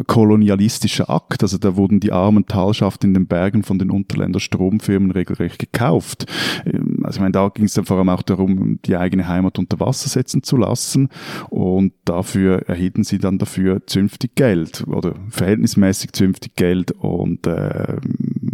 [0.08, 1.44] kolonialistischer Akt.
[1.44, 6.26] Also da wurden die armen Talschaften in den Bergen von den Unterländer Stromfirmen regelrecht gekauft.
[6.66, 9.60] Ähm, also ich meine, da ging es dann vor allem auch darum, die eigene Heimat
[9.60, 11.10] unter Wasser setzen zu lassen
[11.50, 17.98] und dafür erhielten sie dann dafür zünftig Geld oder verhältnismäßig zünftig Geld und äh,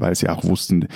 [0.01, 0.87] weil sie auch wussten,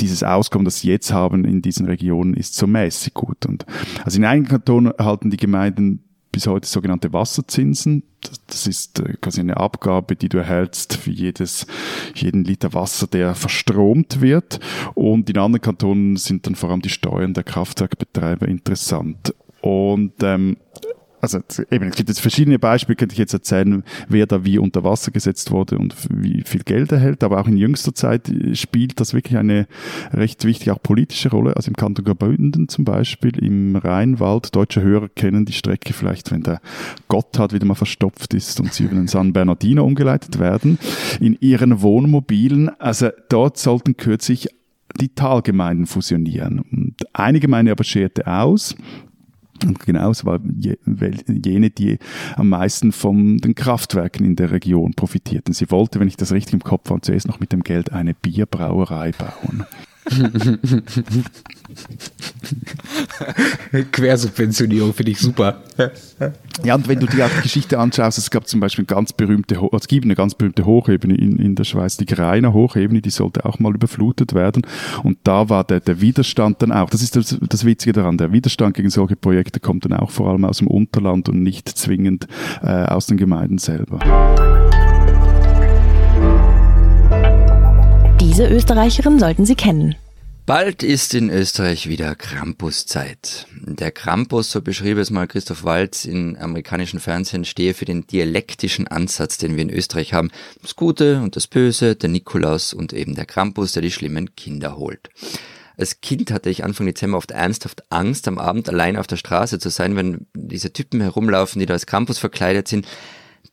[0.00, 3.46] dieses Auskommen, das sie jetzt haben in diesen Regionen, ist so mäßig gut.
[3.46, 3.66] Und
[4.04, 8.02] also in einigen Kantonen erhalten die Gemeinden bis heute sogenannte Wasserzinsen.
[8.46, 11.66] Das ist äh, quasi eine Abgabe, die du erhältst für jedes,
[12.14, 14.60] jeden Liter Wasser, der verstromt wird.
[14.94, 19.34] Und in anderen Kantonen sind dann vor allem die Steuern der Kraftwerkbetreiber interessant.
[19.62, 20.56] Und ähm,
[21.20, 24.84] also eben, es gibt jetzt verschiedene Beispiele, könnte ich jetzt erzählen, wer da wie unter
[24.84, 29.14] Wasser gesetzt wurde und wie viel Geld erhält, aber auch in jüngster Zeit spielt das
[29.14, 29.66] wirklich eine
[30.12, 35.08] recht wichtige, auch politische Rolle, also im Kanton Graubünden zum Beispiel, im Rheinwald, deutsche Hörer
[35.08, 36.60] kennen die Strecke vielleicht, wenn der
[37.08, 40.78] Gotthard wieder mal verstopft ist und sie über den San Bernardino umgeleitet werden,
[41.20, 44.48] in ihren Wohnmobilen, also dort sollten kürzlich
[45.00, 46.60] die Talgemeinden fusionieren.
[46.60, 48.74] Und eine Gemeinde aber scherte aus,
[49.64, 50.40] und genau, es war
[51.26, 51.98] jene, die
[52.36, 55.54] am meisten von den Kraftwerken in der Region profitierten.
[55.54, 58.14] Sie wollte, wenn ich das richtig im Kopf habe, zuerst noch mit dem Geld eine
[58.14, 59.66] Bierbrauerei bauen.
[63.92, 65.62] Quersubventionierung finde ich super.
[66.64, 69.12] ja, und wenn du dir auch die Geschichte anschaust, es gab zum Beispiel eine ganz
[69.12, 73.10] berühmte, es gibt eine ganz berühmte Hochebene in, in der Schweiz, die Greiner Hochebene, die
[73.10, 74.62] sollte auch mal überflutet werden.
[75.02, 78.32] Und da war der, der Widerstand dann auch, das ist das, das Witzige daran, der
[78.32, 82.26] Widerstand gegen solche Projekte kommt dann auch vor allem aus dem Unterland und nicht zwingend
[82.62, 83.98] äh, aus den Gemeinden selber.
[88.20, 89.94] Diese Österreicherin sollten Sie kennen.
[90.48, 93.46] Bald ist in Österreich wieder Krampuszeit.
[93.52, 98.88] Der Krampus, so beschrieb es mal Christoph Walz in amerikanischen Fernsehen, stehe für den dialektischen
[98.88, 100.30] Ansatz, den wir in Österreich haben.
[100.62, 104.78] Das Gute und das Böse, der Nikolaus und eben der Krampus, der die schlimmen Kinder
[104.78, 105.10] holt.
[105.76, 109.58] Als Kind hatte ich Anfang Dezember oft ernsthaft Angst, am Abend allein auf der Straße
[109.58, 112.88] zu sein, wenn diese Typen herumlaufen, die da als Krampus verkleidet sind.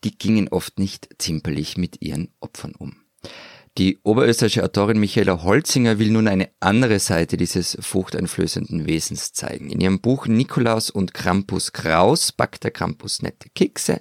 [0.06, 2.96] Die gingen oft nicht zimperlich mit ihren Opfern um.
[3.78, 9.70] Die oberösterreichische Autorin Michaela Holzinger will nun eine andere Seite dieses furchteinflößenden Wesens zeigen.
[9.70, 14.00] In ihrem Buch Nikolaus und Krampus Kraus backt der Krampus nette Kekse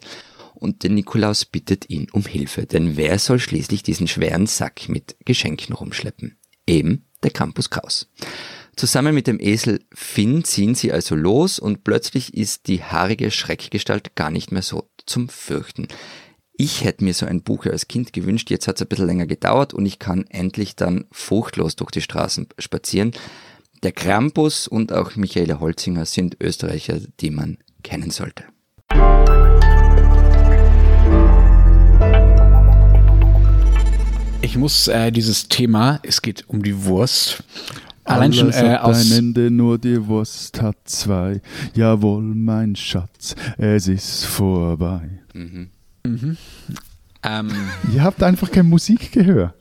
[0.54, 5.16] und der Nikolaus bittet ihn um Hilfe, denn wer soll schließlich diesen schweren Sack mit
[5.24, 6.38] Geschenken rumschleppen?
[6.68, 8.08] Eben der Krampus Kraus.
[8.76, 14.14] Zusammen mit dem Esel Finn ziehen sie also los und plötzlich ist die haarige Schreckgestalt
[14.14, 15.88] gar nicht mehr so zum Fürchten.
[16.56, 19.26] Ich hätte mir so ein Buch als Kind gewünscht, jetzt hat es ein bisschen länger
[19.26, 23.10] gedauert und ich kann endlich dann furchtlos durch die Straßen spazieren.
[23.82, 28.44] Der Krampus und auch Michaela Holzinger sind Österreicher, die man kennen sollte.
[34.40, 37.42] Ich muss äh, dieses Thema, es geht um die Wurst,
[38.04, 39.10] Allein Alles schon äh, aus.
[39.10, 41.40] Ein Ende, nur die Wurst hat zwei.
[41.74, 45.22] Jawohl, mein Schatz, es ist vorbei.
[45.32, 45.70] Mhm.
[46.06, 46.36] Mhm.
[47.22, 47.50] Ähm,
[47.92, 49.54] Ihr habt einfach kein Musikgehör.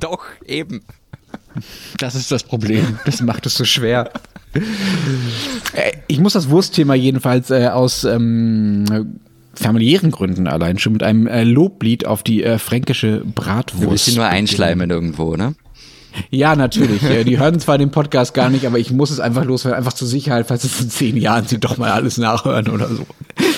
[0.00, 0.82] Doch, eben.
[1.98, 2.98] Das ist das Problem.
[3.04, 4.10] Das macht es so schwer.
[5.72, 9.18] Äh, ich muss das Wurstthema jedenfalls äh, aus ähm,
[9.52, 13.84] familiären Gründen allein schon mit einem äh, Loblied auf die äh, fränkische Bratwurst.
[13.84, 15.56] Du willst sie nur einschleimen irgendwo, ne?
[16.30, 17.00] Ja, natürlich.
[17.26, 20.06] Die hören zwar den Podcast gar nicht, aber ich muss es einfach loswerden, einfach zur
[20.06, 23.04] Sicherheit, falls es in zehn Jahren sie doch mal alles nachhören oder so.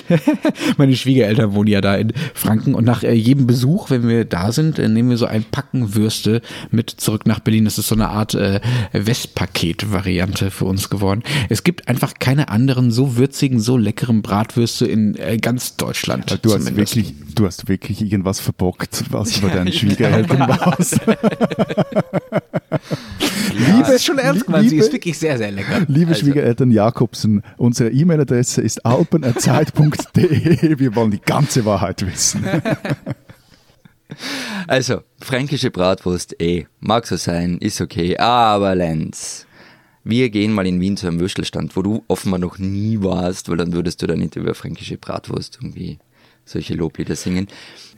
[0.77, 4.53] Meine Schwiegereltern wohnen ja da in Franken und nach äh, jedem Besuch, wenn wir da
[4.53, 7.65] sind, äh, nehmen wir so ein Packen Würste mit zurück nach Berlin.
[7.65, 8.61] Das ist so eine Art äh,
[8.93, 11.23] Westpaket-Variante für uns geworden.
[11.49, 16.39] Es gibt einfach keine anderen so würzigen, so leckeren Bratwürste in äh, ganz Deutschland.
[16.43, 21.01] Du hast, wirklich, du hast wirklich irgendwas verbockt, was über deine Schwiegereltern warst.
[23.59, 25.85] Ja, liebe, ist schon ernst gemeint, sie ist wirklich sehr, sehr lecker.
[25.89, 26.21] Liebe also.
[26.21, 29.96] Schwiegereltern Jakobsen, unsere E-Mail-Adresse ist alpen.zeit.de.
[30.15, 32.45] Wir wollen die ganze Wahrheit wissen.
[34.69, 39.47] Also, fränkische Bratwurst, eh, mag so sein, ist okay, aber Lenz,
[40.05, 43.57] wir gehen mal in Wien zu einem Würstelstand, wo du offenbar noch nie warst, weil
[43.57, 45.99] dann würdest du da nicht über fränkische Bratwurst irgendwie
[46.45, 47.49] solche Loblieder singen.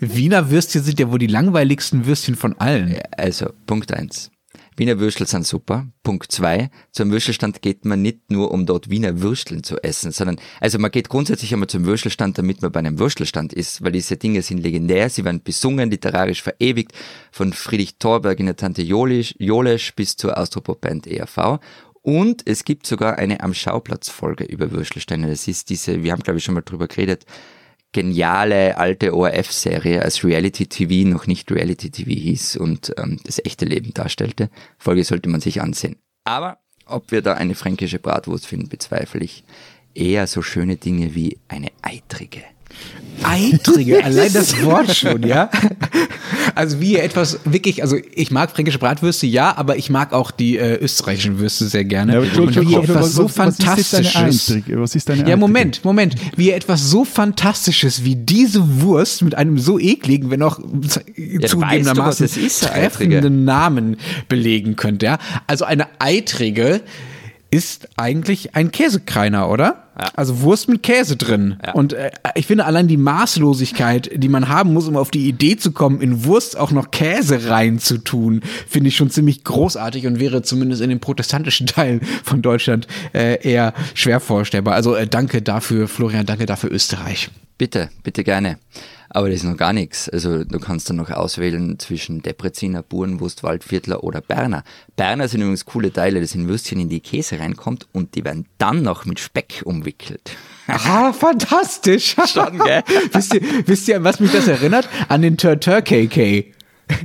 [0.01, 2.97] Wiener Würstchen sind ja wohl die langweiligsten Würstchen von allen.
[3.17, 4.31] Also, Punkt eins.
[4.79, 5.87] Wiener Würstel sind super.
[6.05, 10.39] Punkt zwei, zum Würstelstand geht man nicht nur, um dort Wiener Würsteln zu essen, sondern,
[10.61, 14.17] also man geht grundsätzlich einmal zum Würstelstand, damit man bei einem Würstelstand ist, weil diese
[14.17, 16.93] Dinge sind legendär, sie werden besungen, literarisch verewigt,
[17.33, 21.59] von Friedrich Thorberg in der Tante Jolesch, Jolesch bis zur Austropop-Band ERV.
[22.03, 25.29] Und es gibt sogar eine am Schauplatz Folge über Würstelsteine.
[25.29, 27.27] Das ist diese, wir haben glaube ich schon mal drüber geredet,
[27.93, 34.51] geniale alte ORF-Serie als Reality-TV noch nicht Reality-TV hieß und ähm, das echte Leben darstellte.
[34.79, 35.97] Folge sollte man sich ansehen.
[36.25, 39.45] Aber Ob wir da eine fränkische Bratwurst finden, bezweifle ich.
[39.95, 42.43] Eher so schöne Dinge wie eine eitrige.
[43.23, 45.51] Eitrige, allein das Wort schon, ja.
[46.55, 50.57] Also wie etwas wirklich, also ich mag fränkische Bratwürste, ja, aber ich mag auch die
[50.57, 52.15] äh, österreichischen Würste sehr gerne.
[52.15, 54.51] Ja, und wie etwas so was, was fantastisches.
[54.51, 55.37] Ist deine was ist deine ja?
[55.37, 56.15] Moment, Moment.
[56.37, 62.63] Wie etwas so fantastisches wie diese Wurst mit einem so ekligen, wenn auch zugegebenermaßen weißt
[62.63, 63.09] du, eine Eitrige?
[63.11, 63.97] treffenden Namen
[64.29, 65.19] belegen könnte, ja.
[65.47, 66.81] Also eine eitrige
[67.51, 69.89] ist eigentlich ein Käsekreiner, oder?
[69.99, 70.11] Ja.
[70.15, 71.57] Also Wurst mit Käse drin.
[71.65, 71.73] Ja.
[71.73, 75.57] Und äh, ich finde allein die Maßlosigkeit, die man haben muss, um auf die Idee
[75.57, 80.43] zu kommen, in Wurst auch noch Käse reinzutun, finde ich schon ziemlich großartig und wäre
[80.43, 84.75] zumindest in den protestantischen Teilen von Deutschland äh, eher schwer vorstellbar.
[84.75, 87.31] Also äh, danke dafür, Florian, danke dafür Österreich.
[87.57, 88.59] Bitte, bitte gerne.
[89.11, 90.09] Aber das ist noch gar nichts.
[90.09, 94.65] Also du kannst dann noch auswählen zwischen Depreziner, Burenwurst, Waldviertler oder Berner.
[94.97, 98.47] Berner sind übrigens coole Teile, das sind Würstchen, in die Käse reinkommt und die werden
[98.59, 100.37] dann noch mit Speck umwickelt.
[100.67, 102.15] Ah, fantastisch.
[102.27, 102.83] Schon, gell?
[103.13, 104.89] wisst, ihr, wisst ihr, an was mich das erinnert?
[105.09, 106.53] An den Turtur KK.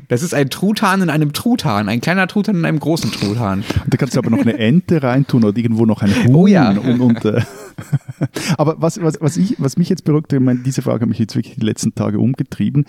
[0.08, 3.64] Das ist ein Truthahn in einem Truthahn, ein kleiner Truthahn in einem großen Truthahn.
[3.84, 6.36] Und da kannst du aber noch eine Ente reintun oder irgendwo noch ein Huhn.
[6.36, 6.72] Oh ja.
[6.72, 7.42] Und, und, äh,
[8.58, 11.20] aber was, was, was, ich, was mich jetzt beruhigt, ich meine, diese Frage hat mich
[11.20, 12.86] jetzt wirklich die letzten Tage umgetrieben,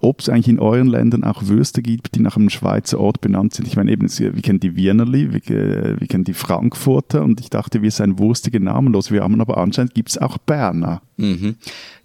[0.00, 3.54] ob es eigentlich in euren Ländern auch Würste gibt, die nach einem Schweizer Ort benannt
[3.54, 3.66] sind.
[3.66, 7.82] Ich meine eben, wir kennen die Wienerli, wir, wir kennen die Frankfurter und ich dachte,
[7.82, 9.10] wir seien wurstige namenlos.
[9.10, 11.02] Wir haben aber anscheinend gibt es auch Berner.
[11.16, 11.56] Mhm.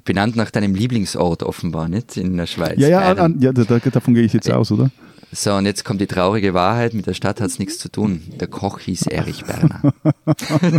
[0.04, 2.18] Benannt nach deinem Lieblingsort offenbar, nicht?
[2.18, 2.80] In der Schweiz.
[2.80, 4.90] Ja, ja, an, ja da, davon gehe ich jetzt aus, oder?
[5.34, 8.22] So, und jetzt kommt die traurige Wahrheit, mit der Stadt hat's nichts zu tun.
[8.40, 9.94] Der Koch hieß Erich Berner.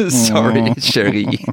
[0.10, 1.46] Sorry, Cherie.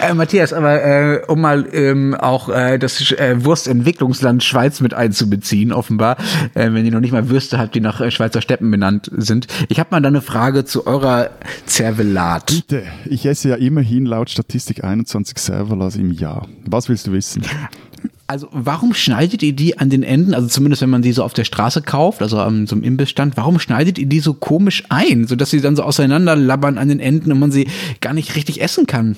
[0.00, 5.72] Äh, Matthias, aber äh, um mal ähm, auch äh, das äh, Wurstentwicklungsland Schweiz mit einzubeziehen,
[5.72, 6.16] offenbar,
[6.54, 9.46] äh, wenn ihr noch nicht mal Würste habt, die nach äh, Schweizer Steppen benannt sind.
[9.68, 11.30] Ich habe mal da eine Frage zu eurer
[11.66, 12.46] Zervelat.
[12.46, 16.48] Bitte, ich esse ja immerhin laut Statistik 21 Serverlas im Jahr.
[16.64, 17.42] Was willst du wissen?
[18.30, 21.32] Also warum schneidet ihr die an den Enden, also zumindest wenn man die so auf
[21.32, 25.26] der Straße kauft, also an so einem Imbissstand, warum schneidet ihr die so komisch ein,
[25.26, 27.66] sodass sie dann so auseinanderlabbern an den Enden und man sie
[28.00, 29.16] gar nicht richtig essen kann?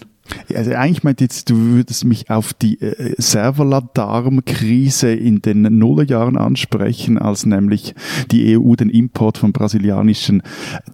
[0.54, 7.18] Also eigentlich meint jetzt, du würdest mich auf die äh, Serverladarm-Krise in den Nullerjahren ansprechen,
[7.18, 7.94] als nämlich
[8.30, 10.42] die EU den Import von brasilianischen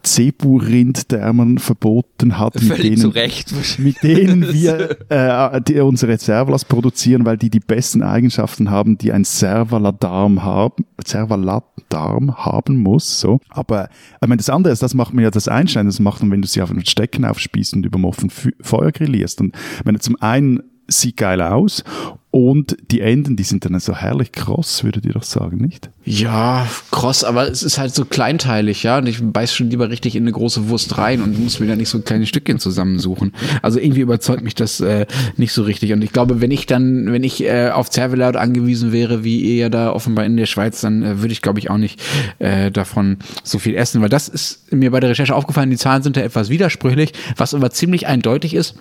[0.05, 3.53] Cebu-Rinddärmern verboten hat, mit denen, zu Recht.
[3.79, 9.13] mit denen wir äh, die, unsere Serverlas produzieren, weil die die besten Eigenschaften haben, die
[9.13, 13.21] ein Serverladarm haben, Serverladarm haben muss.
[13.21, 13.41] So.
[13.51, 13.89] Aber
[14.21, 16.43] ich meine, das andere ist, das macht man ja das Einschneiden, das macht man, wenn
[16.43, 19.18] du sie auf einen Stecken aufspießt und über dem offenen Feuer grillierst.
[19.41, 19.55] Und
[19.85, 21.85] wenn zum einen sieht geil aus
[22.31, 25.91] und die Enden, die sind dann so herrlich kross, würdet ihr doch sagen, nicht?
[26.05, 28.99] Ja, kross, aber es ist halt so kleinteilig, ja.
[28.99, 31.77] Und ich beiß schon lieber richtig in eine große Wurst rein und muss mir da
[31.77, 33.33] nicht so kleine Stückchen zusammensuchen.
[33.61, 35.93] Also irgendwie überzeugt mich das äh, nicht so richtig.
[35.93, 39.57] Und ich glaube, wenn ich dann, wenn ich äh, auf Zervelat angewiesen wäre, wie ihr
[39.57, 42.01] ja da offenbar in der Schweiz, dann äh, würde ich, glaube ich, auch nicht
[42.39, 44.01] äh, davon so viel essen.
[44.01, 47.55] Weil das ist mir bei der Recherche aufgefallen, die Zahlen sind ja etwas widersprüchlich, was
[47.55, 48.75] aber ziemlich eindeutig ist.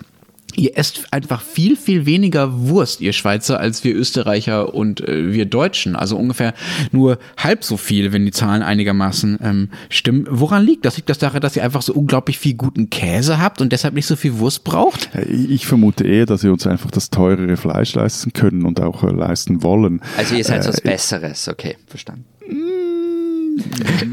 [0.56, 5.46] Ihr esst einfach viel, viel weniger Wurst, ihr Schweizer, als wir Österreicher und äh, wir
[5.46, 5.96] Deutschen.
[5.96, 6.54] Also ungefähr
[6.92, 10.26] nur halb so viel, wenn die Zahlen einigermaßen ähm, stimmen.
[10.30, 10.96] Woran liegt das?
[10.98, 14.08] Liegt das daran, dass ihr einfach so unglaublich viel guten Käse habt und deshalb nicht
[14.08, 15.14] so viel Wurst braucht?
[15.14, 19.04] Äh, Ich vermute eher, dass wir uns einfach das teurere Fleisch leisten können und auch
[19.04, 20.02] äh, leisten wollen.
[20.18, 22.26] Also ihr seid Äh, was Besseres, okay, verstanden.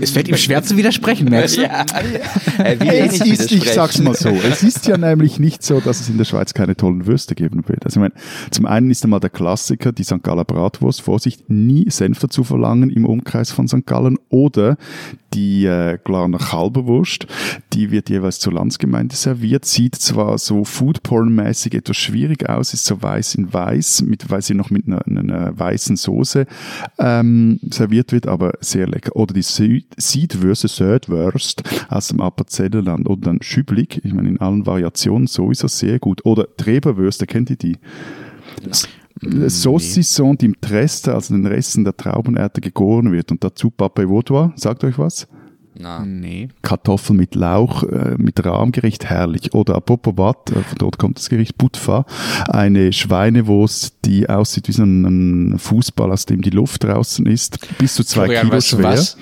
[0.00, 1.62] Es fällt ihm schwer zu widersprechen, merkst du?
[1.62, 1.84] Ja,
[2.58, 5.80] er will Es nicht ist, ich sag's mal so, es ist ja nämlich nicht so,
[5.80, 7.84] dass es in der Schweiz keine tollen Würste geben wird.
[7.84, 8.14] Also ich meine,
[8.50, 10.22] zum einen ist einmal der Klassiker, die St.
[10.22, 13.86] Galler Bratwurst, Vorsicht, nie Senf dazu verlangen im Umkreis von St.
[13.86, 14.76] Gallen oder
[15.34, 17.26] die äh, Glarner Kalberwurst,
[17.72, 23.02] die wird jeweils zur Landsgemeinde serviert, sieht zwar so Foodporn-mäßig etwas schwierig aus, ist so
[23.02, 26.46] weiß in weiß, mit, weil sie noch mit einer, einer weißen Soße
[26.98, 29.16] ähm, serviert wird, aber sehr lecker.
[29.16, 34.66] Oder die Süd Südwürste, Südwurst aus dem Appenzellerland oder dann Schüblig, ich meine in allen
[34.66, 36.24] Variationen sowieso sehr gut.
[36.24, 37.76] Oder Treberwürste, kennt ihr die?
[39.20, 43.30] Saucisson, die im Treste, also den Resten der Traubenernte gegoren wird.
[43.30, 45.28] Und dazu Pape Vaudois, sagt euch was?
[45.76, 46.48] Na, Nee.
[46.62, 49.54] Kartoffeln mit Lauch, äh, mit Rahmgericht, herrlich.
[49.54, 52.06] Oder apropos Watt, äh, von dort kommt das Gericht Butfa,
[52.48, 57.94] eine Schweinewurst, die aussieht wie so ein, Fußball, aus dem die Luft draußen ist, bis
[57.94, 58.84] zu zwei Florian, Kilo weißt du schwer.
[58.92, 59.16] was?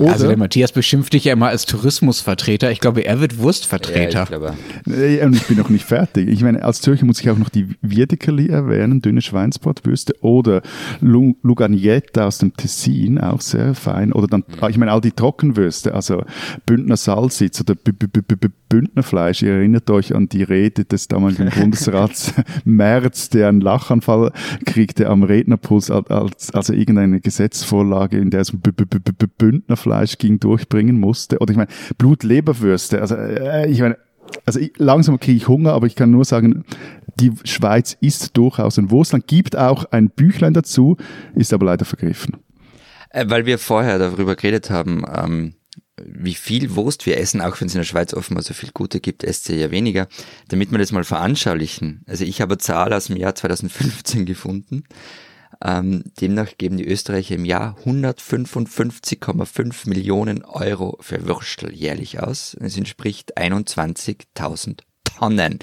[0.00, 2.70] Oder, Also der Matthias beschimpft dich ja immer als Tourismusvertreter.
[2.70, 4.22] Ich glaube, er wird ja, Wurstvertreter.
[4.22, 4.54] ich glaube,
[4.88, 6.28] Äh, und ich bin noch nicht fertig.
[6.28, 10.62] Ich meine, als Zürcher muss ich auch noch die Wiedekerli erwähnen, dünne Schweinsbratwürste oder
[11.00, 14.12] Lu- Luganietta aus dem Tessin, auch sehr fein.
[14.12, 16.24] Oder dann, ah, ich meine, all die Trockenwürste, Würste, also
[16.66, 19.42] Bündner Salsitz oder B -B -B Bündnerfleisch.
[19.42, 22.32] Ihr erinnert euch an die Rede des damaligen Bundesrats
[22.64, 24.32] Merz, der einen Lachanfall
[24.64, 30.98] kriegte am Rednerpuls, als, als er irgendeine Gesetzvorlage, in der es um Bündnerfleisch ging, durchbringen
[30.98, 31.38] musste.
[31.38, 33.00] Oder ich meine, Blutleberwürste.
[33.00, 33.98] Also äh, ich meine,
[34.46, 36.64] also ich, langsam kriege ich Hunger, aber ich kann nur sagen,
[37.20, 40.96] die Schweiz ist durchaus ein Wurstland, gibt auch ein Büchlein dazu,
[41.34, 42.36] ist aber leider vergriffen.
[43.10, 45.54] Äh, weil wir vorher darüber geredet haben, ähm,
[46.00, 49.00] wie viel Wurst wir essen, auch wenn es in der Schweiz offenbar so viel Gute
[49.00, 50.08] gibt, esst ihr ja weniger,
[50.48, 52.02] damit wir das mal veranschaulichen.
[52.06, 54.84] Also ich habe eine Zahl aus dem Jahr 2015 gefunden.
[55.62, 62.56] Ähm, demnach geben die Österreicher im Jahr 155,5 Millionen Euro für Würstel jährlich aus.
[62.58, 65.58] Das entspricht 21.000 Tonnen.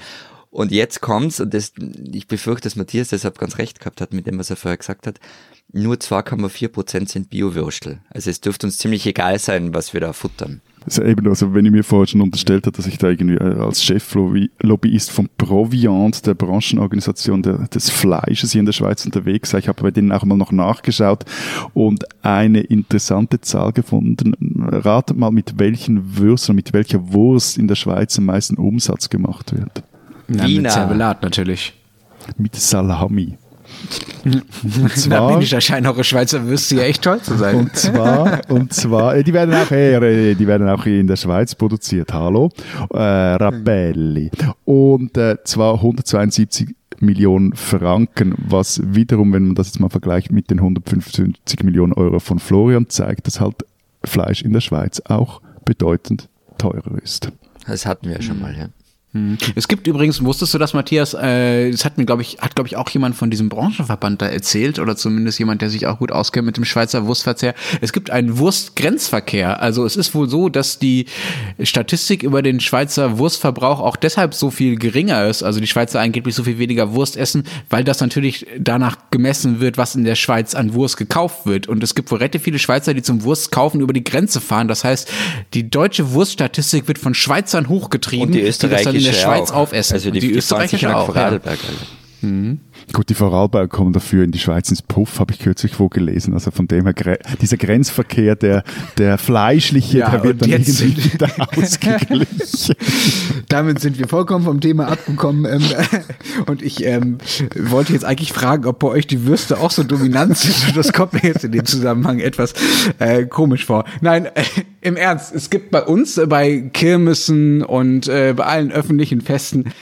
[0.50, 1.72] Und jetzt kommt's, und das,
[2.12, 5.06] ich befürchte, dass Matthias deshalb ganz recht gehabt hat mit dem, was er vorher gesagt
[5.06, 5.20] hat,
[5.72, 8.00] nur 2,4 Prozent sind Bio-Würstel.
[8.10, 10.60] Also es dürfte uns ziemlich egal sein, was wir da futtern.
[10.84, 13.60] Also eben, also wenn ich mir vorher schon unterstellt habe, dass ich da irgendwie äh,
[13.60, 19.58] als Cheflobbyist von Proviant, der Branchenorganisation der, des Fleisches hier in der Schweiz unterwegs sei,
[19.58, 21.24] ich habe bei denen auch mal noch nachgeschaut
[21.74, 24.34] und eine interessante Zahl gefunden.
[24.72, 29.54] Ratet mal, mit welchen Würsten, mit welcher Wurst in der Schweiz am meisten Umsatz gemacht
[29.54, 29.82] wird.
[30.30, 31.72] Na, mit Zervelat natürlich.
[32.36, 33.36] Mit Salami.
[34.24, 37.56] Und zwar, da da scheinen eure Schweizer Würste ja echt toll zu sein.
[37.56, 41.54] Und zwar, und zwar, äh, die werden auch äh, die werden auch in der Schweiz
[41.54, 42.12] produziert.
[42.12, 42.50] Hallo,
[42.92, 44.30] äh, Rapelli.
[44.64, 50.50] Und äh, zwar 172 Millionen Franken, was wiederum, wenn man das jetzt mal vergleicht mit
[50.50, 53.64] den 155 Millionen Euro von Florian, zeigt, dass halt
[54.04, 57.32] Fleisch in der Schweiz auch bedeutend teurer ist.
[57.66, 58.66] Das hatten wir ja schon mal, ja.
[59.12, 59.38] Hm.
[59.56, 61.14] Es gibt übrigens, wusstest du das, Matthias?
[61.14, 64.26] Äh, das hat mir, glaube ich, hat, glaube ich, auch jemand von diesem Branchenverband da
[64.26, 67.54] erzählt oder zumindest jemand, der sich auch gut auskennt mit dem Schweizer Wurstverzehr.
[67.80, 69.60] Es gibt einen Wurstgrenzverkehr.
[69.60, 71.06] Also es ist wohl so, dass die
[71.60, 75.42] Statistik über den Schweizer Wurstverbrauch auch deshalb so viel geringer ist.
[75.42, 79.76] Also die Schweizer angeblich so viel weniger Wurst essen, weil das natürlich danach gemessen wird,
[79.76, 81.66] was in der Schweiz an Wurst gekauft wird.
[81.66, 84.68] Und es gibt wohl relativ viele Schweizer, die zum Wurstkaufen über die Grenze fahren.
[84.68, 85.10] Das heißt,
[85.52, 88.26] die deutsche Wurststatistik wird von Schweizern hochgetrieben.
[88.26, 89.56] Und die Österreicher in der Schweiz auch.
[89.56, 89.94] aufessen.
[89.94, 91.06] Also die, die, die Österreicher auch.
[91.06, 92.28] Vorarlberg, ja.
[92.28, 92.60] Mhm.
[92.92, 96.34] Gut, die Vorarlberger kommen dafür in die Schweiz ins Puff, habe ich kürzlich wo gelesen.
[96.34, 98.64] Also von dem her, dieser Grenzverkehr, der,
[98.98, 102.74] der fleischliche, ja, der wird dann irgendwie wieder ausgeglichen.
[103.48, 105.44] Damit sind wir vollkommen vom Thema abgekommen.
[105.44, 105.62] Ähm,
[106.46, 107.18] und ich ähm,
[107.56, 110.76] wollte jetzt eigentlich fragen, ob bei euch die Würste auch so dominant sind.
[110.76, 112.54] Das kommt mir jetzt in dem Zusammenhang etwas
[112.98, 113.84] äh, komisch vor.
[114.00, 114.42] Nein, äh,
[114.80, 119.72] im Ernst, es gibt bei uns, äh, bei Kirmessen und äh, bei allen öffentlichen Festen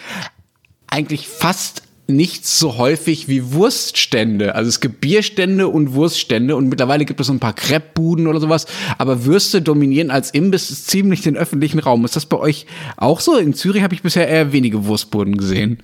[0.89, 4.55] eigentlich fast nicht so häufig wie Wurststände.
[4.55, 8.41] Also es gibt Bierstände und Wurststände und mittlerweile gibt es so ein paar Crepe-Buden oder
[8.41, 8.67] sowas.
[8.97, 12.07] Aber Würste dominieren als Imbiss ziemlich den öffentlichen Raum.
[12.07, 12.67] Ist das bei euch
[12.97, 13.37] auch so?
[13.37, 15.83] In Zürich habe ich bisher eher wenige Wurstbuden gesehen.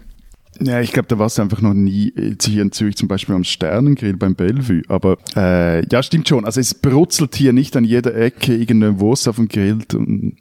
[0.60, 3.34] Ja, ich glaube, da warst du einfach noch nie jetzt hier in Zürich zum Beispiel
[3.34, 4.82] am Sternengrill beim Bellevue.
[4.88, 6.44] Aber äh, ja, stimmt schon.
[6.46, 9.78] Also es brutzelt hier nicht an jeder Ecke irgendeine Wurst auf dem Grill.
[9.92, 10.37] Und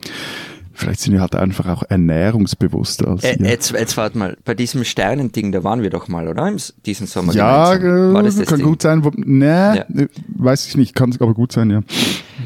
[0.73, 4.83] Vielleicht sind wir halt einfach auch ernährungsbewusster als äh, jetzt, jetzt warte mal, bei diesem
[4.83, 6.47] Sternending, da waren wir doch mal, oder?
[6.47, 8.67] Im, diesen Sommer Ja, äh, War das das kann Ding?
[8.67, 9.03] gut sein.
[9.03, 9.75] Wo, nee, ja.
[9.75, 11.81] Äh, weiß ich nicht, kann aber gut sein, ja.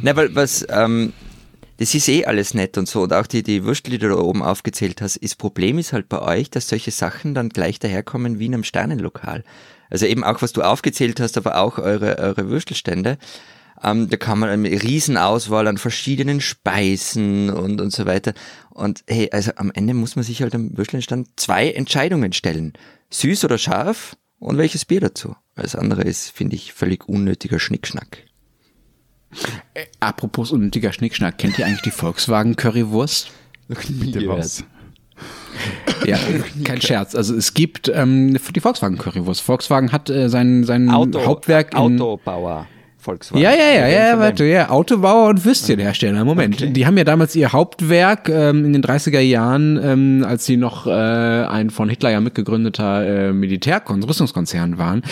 [0.01, 1.13] Na, weil was, ähm,
[1.77, 3.03] das ist eh alles nett und so.
[3.03, 6.09] Und auch die, die Würstel, die du da oben aufgezählt hast, das Problem ist halt
[6.09, 9.43] bei euch, dass solche Sachen dann gleich daherkommen wie in einem Sternenlokal.
[9.89, 13.17] Also eben auch, was du aufgezählt hast, aber auch eure, eure Würstelstände.
[13.83, 18.33] Ähm, da kann man eine Riesenauswahl an verschiedenen Speisen und, und so weiter.
[18.71, 22.73] Und hey, also am Ende muss man sich halt am Würstelstand zwei Entscheidungen stellen.
[23.11, 25.35] Süß oder scharf und welches Bier dazu.
[25.55, 28.19] Alles andere ist, finde ich, völlig unnötiger Schnickschnack.
[29.73, 33.31] Äh, apropos unnötiger Schnickschnack, kennt ihr eigentlich die Volkswagen Currywurst?
[33.67, 34.63] Bitte was?
[36.05, 36.17] Ja,
[36.63, 37.15] kein Scherz.
[37.15, 39.41] Also es gibt ähm, die Volkswagen Currywurst.
[39.41, 42.67] Volkswagen hat äh, sein, sein Auto, Hauptwerk in Autobauer.
[43.07, 43.41] Volkswagen.
[43.41, 46.25] Ja, ja, ja, ja, warte, ja, Autobauer und Würstchenhersteller.
[46.25, 46.73] Moment, okay.
[46.73, 50.87] die haben ja damals ihr Hauptwerk ähm, in den 30er Jahren, ähm, als sie noch
[50.87, 55.03] äh, ein von Hitler ja mitgegründeter äh, Militärrüstungskonzern waren,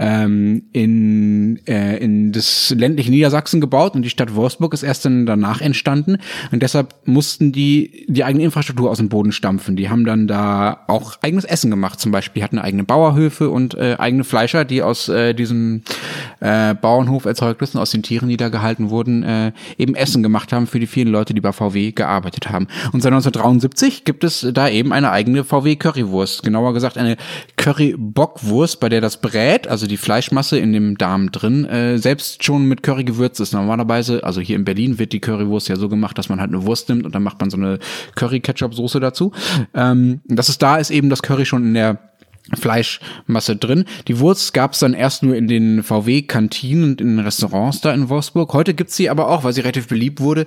[0.00, 5.24] ähm, in, äh, in das ländliche Niedersachsen gebaut und die Stadt Wolfsburg ist erst dann
[5.24, 6.16] danach entstanden
[6.50, 9.76] und deshalb mussten die die eigene Infrastruktur aus dem Boden stampfen.
[9.76, 13.94] Die haben dann da auch eigenes Essen gemacht, zum Beispiel hatten eigene Bauerhöfe und äh,
[13.96, 15.82] eigene Fleischer, die aus äh, diesem
[16.40, 20.52] äh, Bauernhof als Erzeugnissen, aus den Tieren, die da gehalten wurden, äh, eben Essen gemacht
[20.52, 22.68] haben für die vielen Leute, die bei VW gearbeitet haben.
[22.92, 26.42] Und seit 1973 gibt es da eben eine eigene VW Currywurst.
[26.42, 27.16] Genauer gesagt eine
[27.56, 32.66] Curry-Bockwurst, bei der das Brät, also die Fleischmasse in dem Darm drin, äh, selbst schon
[32.66, 33.52] mit Curry gewürzt ist.
[33.52, 36.64] Normalerweise, also hier in Berlin wird die Currywurst ja so gemacht, dass man halt eine
[36.64, 37.78] Wurst nimmt und dann macht man so eine
[38.14, 39.32] Curry-Ketchup-Soße dazu.
[39.74, 41.98] Ähm, das ist da ist eben das Curry schon in der
[42.52, 43.86] Fleischmasse drin.
[44.06, 47.92] Die Wurst gab es dann erst nur in den VW-Kantinen und in den Restaurants da
[47.92, 48.52] in Wolfsburg.
[48.52, 50.44] Heute gibt's sie aber auch, weil sie relativ beliebt wurde,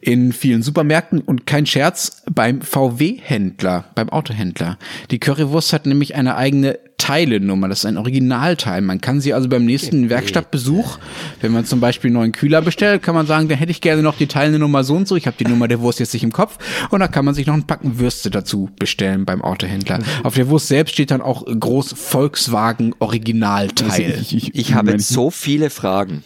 [0.00, 4.78] in vielen Supermärkten und kein Scherz beim VW-Händler, beim Autohändler.
[5.10, 7.68] Die Currywurst hat nämlich eine eigene Teilenummer.
[7.68, 8.80] Das ist ein Originalteil.
[8.80, 10.98] Man kann sie also beim nächsten Werkstattbesuch,
[11.40, 14.02] wenn man zum Beispiel einen neuen Kühler bestellt, kann man sagen, da hätte ich gerne
[14.02, 15.16] noch die Teilnummer so und so.
[15.16, 16.58] Ich habe die Nummer der Wurst jetzt nicht im Kopf.
[16.90, 19.98] Und da kann man sich noch ein Packen Würste dazu bestellen beim Autohändler.
[19.98, 20.04] Mhm.
[20.22, 23.90] Auf der Wurst selbst steht dann auch groß Volkswagen Originalteil.
[23.90, 26.22] Also ich, ich, ich habe so viele Fragen.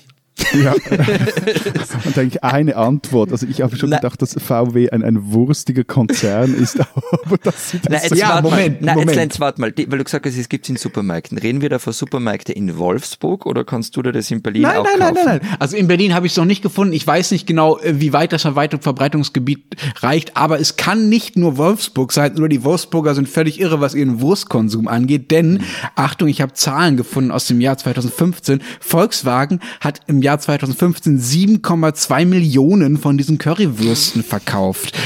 [0.53, 0.73] Ja.
[2.05, 3.33] Und eigentlich eine Antwort.
[3.33, 6.79] Also ich habe schon Na, gedacht, dass VW ein, ein wurstiger Konzern ist,
[7.13, 8.95] aber das sieht Na, jetzt so ja, Moment, mal.
[8.95, 9.17] Moment.
[9.17, 11.39] jetzt warte mal, weil du gesagt hast, es gibt es in Supermärkten.
[11.39, 14.77] Reden wir da von Supermärkten in Wolfsburg oder kannst du da das in Berlin nein,
[14.77, 15.15] auch nein, kaufen?
[15.15, 16.93] Nein, nein, nein, Also in Berlin habe ich es noch nicht gefunden.
[16.93, 21.57] Ich weiß nicht genau, äh, wie weit das Verbreitungsgebiet reicht, aber es kann nicht nur
[21.57, 22.35] Wolfsburg sein.
[22.37, 25.31] Nur die Wolfsburger sind völlig irre, was ihren Wurstkonsum angeht.
[25.31, 25.63] Denn,
[25.95, 28.61] Achtung, ich habe Zahlen gefunden aus dem Jahr 2015.
[28.81, 34.97] Volkswagen hat im Jahr 2015 7,2 Millionen von diesen Currywürsten verkauft.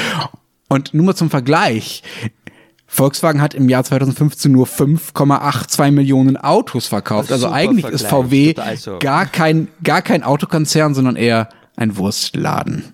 [0.68, 2.03] Und nur mal zum Vergleich.
[2.87, 7.31] Volkswagen hat im Jahr 2015 nur 5,82 Millionen Autos verkauft.
[7.31, 8.03] Also eigentlich Vergleich.
[8.03, 8.99] ist VW also.
[8.99, 12.93] gar kein, gar kein Autokonzern, sondern eher ein Wurstladen.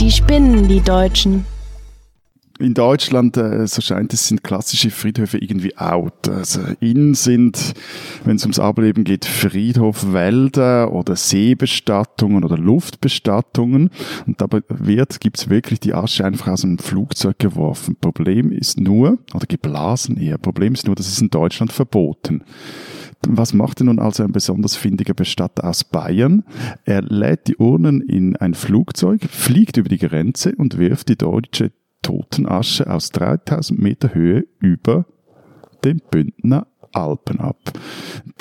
[0.00, 1.46] Die spinnen, die Deutschen
[2.58, 6.28] in Deutschland, äh, so scheint es, sind klassische Friedhöfe irgendwie out.
[6.28, 7.74] Also in sind,
[8.24, 13.90] wenn es ums Ableben geht, Friedhofwälder oder Seebestattungen oder Luftbestattungen.
[14.26, 17.96] Und dabei wird, gibt's wirklich die Asche einfach aus einem Flugzeug geworfen.
[18.00, 22.44] Problem ist nur, oder geblasen eher, Problem ist nur, das ist in Deutschland verboten.
[23.26, 26.44] Was macht denn nun also ein besonders findiger Bestatter aus Bayern?
[26.84, 31.72] Er lädt die Urnen in ein Flugzeug, fliegt über die Grenze und wirft die deutsche
[32.04, 35.06] Totenasche aus 3000 Meter Höhe über
[35.84, 37.56] den Bündner Alpen ab.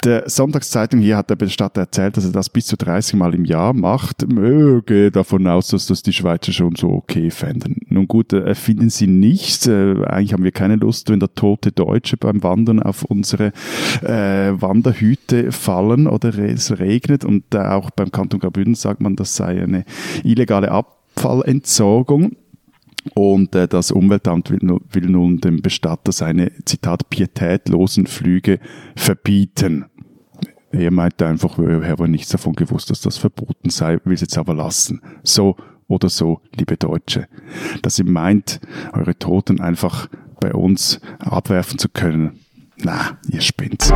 [0.04, 3.46] Der Sonntagszeitung hier hat der Bestatter erzählt, dass er das bis zu 30 Mal im
[3.46, 4.28] Jahr macht.
[4.32, 7.78] Möge davon aus, dass das die Schweizer schon so okay fänden.
[7.88, 9.66] Nun gut, erfinden sie nichts.
[9.66, 13.54] Äh, eigentlich haben wir keine Lust, wenn der tote Deutsche beim Wandern auf unsere
[14.02, 17.26] äh, Wanderhüte fallen oder es regnet.
[17.26, 19.86] Und äh, auch beim Kanton Graubünden sagt man, das sei eine
[20.24, 22.36] illegale Abfallentsorgung.
[23.14, 28.60] Und äh, das Umweltamt will, will nun dem Bestatter seine, Zitat, pietätlosen Flüge
[28.96, 29.86] verbieten.
[30.72, 34.38] Er meinte einfach, er habe nichts davon gewusst, dass das verboten sei, will es jetzt
[34.38, 35.02] aber lassen.
[35.22, 35.56] So
[35.88, 37.28] oder so, liebe Deutsche.
[37.82, 38.60] Dass ihr meint,
[38.94, 42.40] eure Toten einfach bei uns abwerfen zu können.
[42.78, 43.94] Na, ihr spinnt.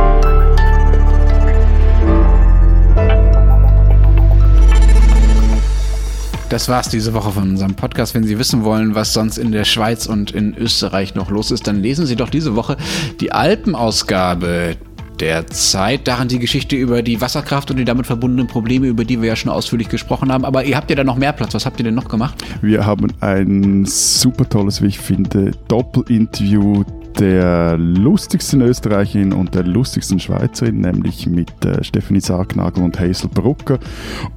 [6.48, 8.14] Das war's diese Woche von unserem Podcast.
[8.14, 11.66] Wenn Sie wissen wollen, was sonst in der Schweiz und in Österreich noch los ist,
[11.66, 12.78] dann lesen Sie doch diese Woche
[13.20, 14.76] die Alpenausgabe
[15.20, 16.06] der Zeit.
[16.08, 19.36] Daran die Geschichte über die Wasserkraft und die damit verbundenen Probleme, über die wir ja
[19.36, 20.44] schon ausführlich gesprochen haben.
[20.44, 21.54] Aber ihr habt ja da noch mehr Platz.
[21.54, 22.34] Was habt ihr denn noch gemacht?
[22.62, 26.84] Wir haben ein super tolles, wie ich finde, Doppelinterview
[27.18, 33.78] der lustigsten Österreicherin und der lustigsten Schweizerin, nämlich mit äh, Stephanie Sargnagel und Hazel Brucker.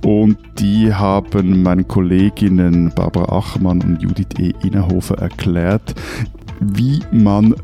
[0.03, 4.53] Und die haben meinen Kolleginnen Barbara Achmann und Judith E.
[4.63, 5.93] Innerhofer erklärt,
[6.59, 7.55] wie man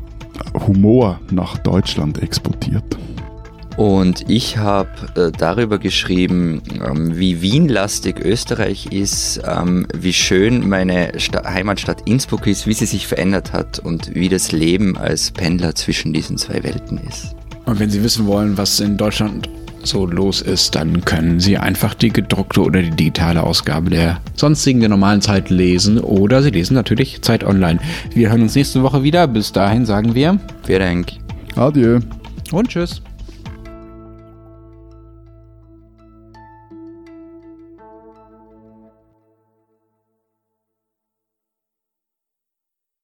[0.66, 2.96] Humor nach Deutschland exportiert.
[3.78, 11.12] Und ich habe äh, darüber geschrieben, ähm, wie Wienlastig Österreich ist, ähm, wie schön meine
[11.20, 15.76] Sta Heimatstadt Innsbruck ist, wie sie sich verändert hat und wie das Leben als Pendler
[15.76, 17.36] zwischen diesen zwei Welten ist.
[17.66, 19.48] Und wenn Sie wissen wollen, was in Deutschland
[19.84, 24.80] so los ist, dann können Sie einfach die gedruckte oder die digitale Ausgabe der sonstigen
[24.80, 27.78] der normalen Zeit lesen oder Sie lesen natürlich Zeit online.
[28.12, 29.28] Wir hören uns nächste Woche wieder.
[29.28, 30.40] Bis dahin sagen wir.
[30.66, 31.12] Vielen Dank.
[31.54, 32.00] Adieu.
[32.50, 33.02] Und tschüss.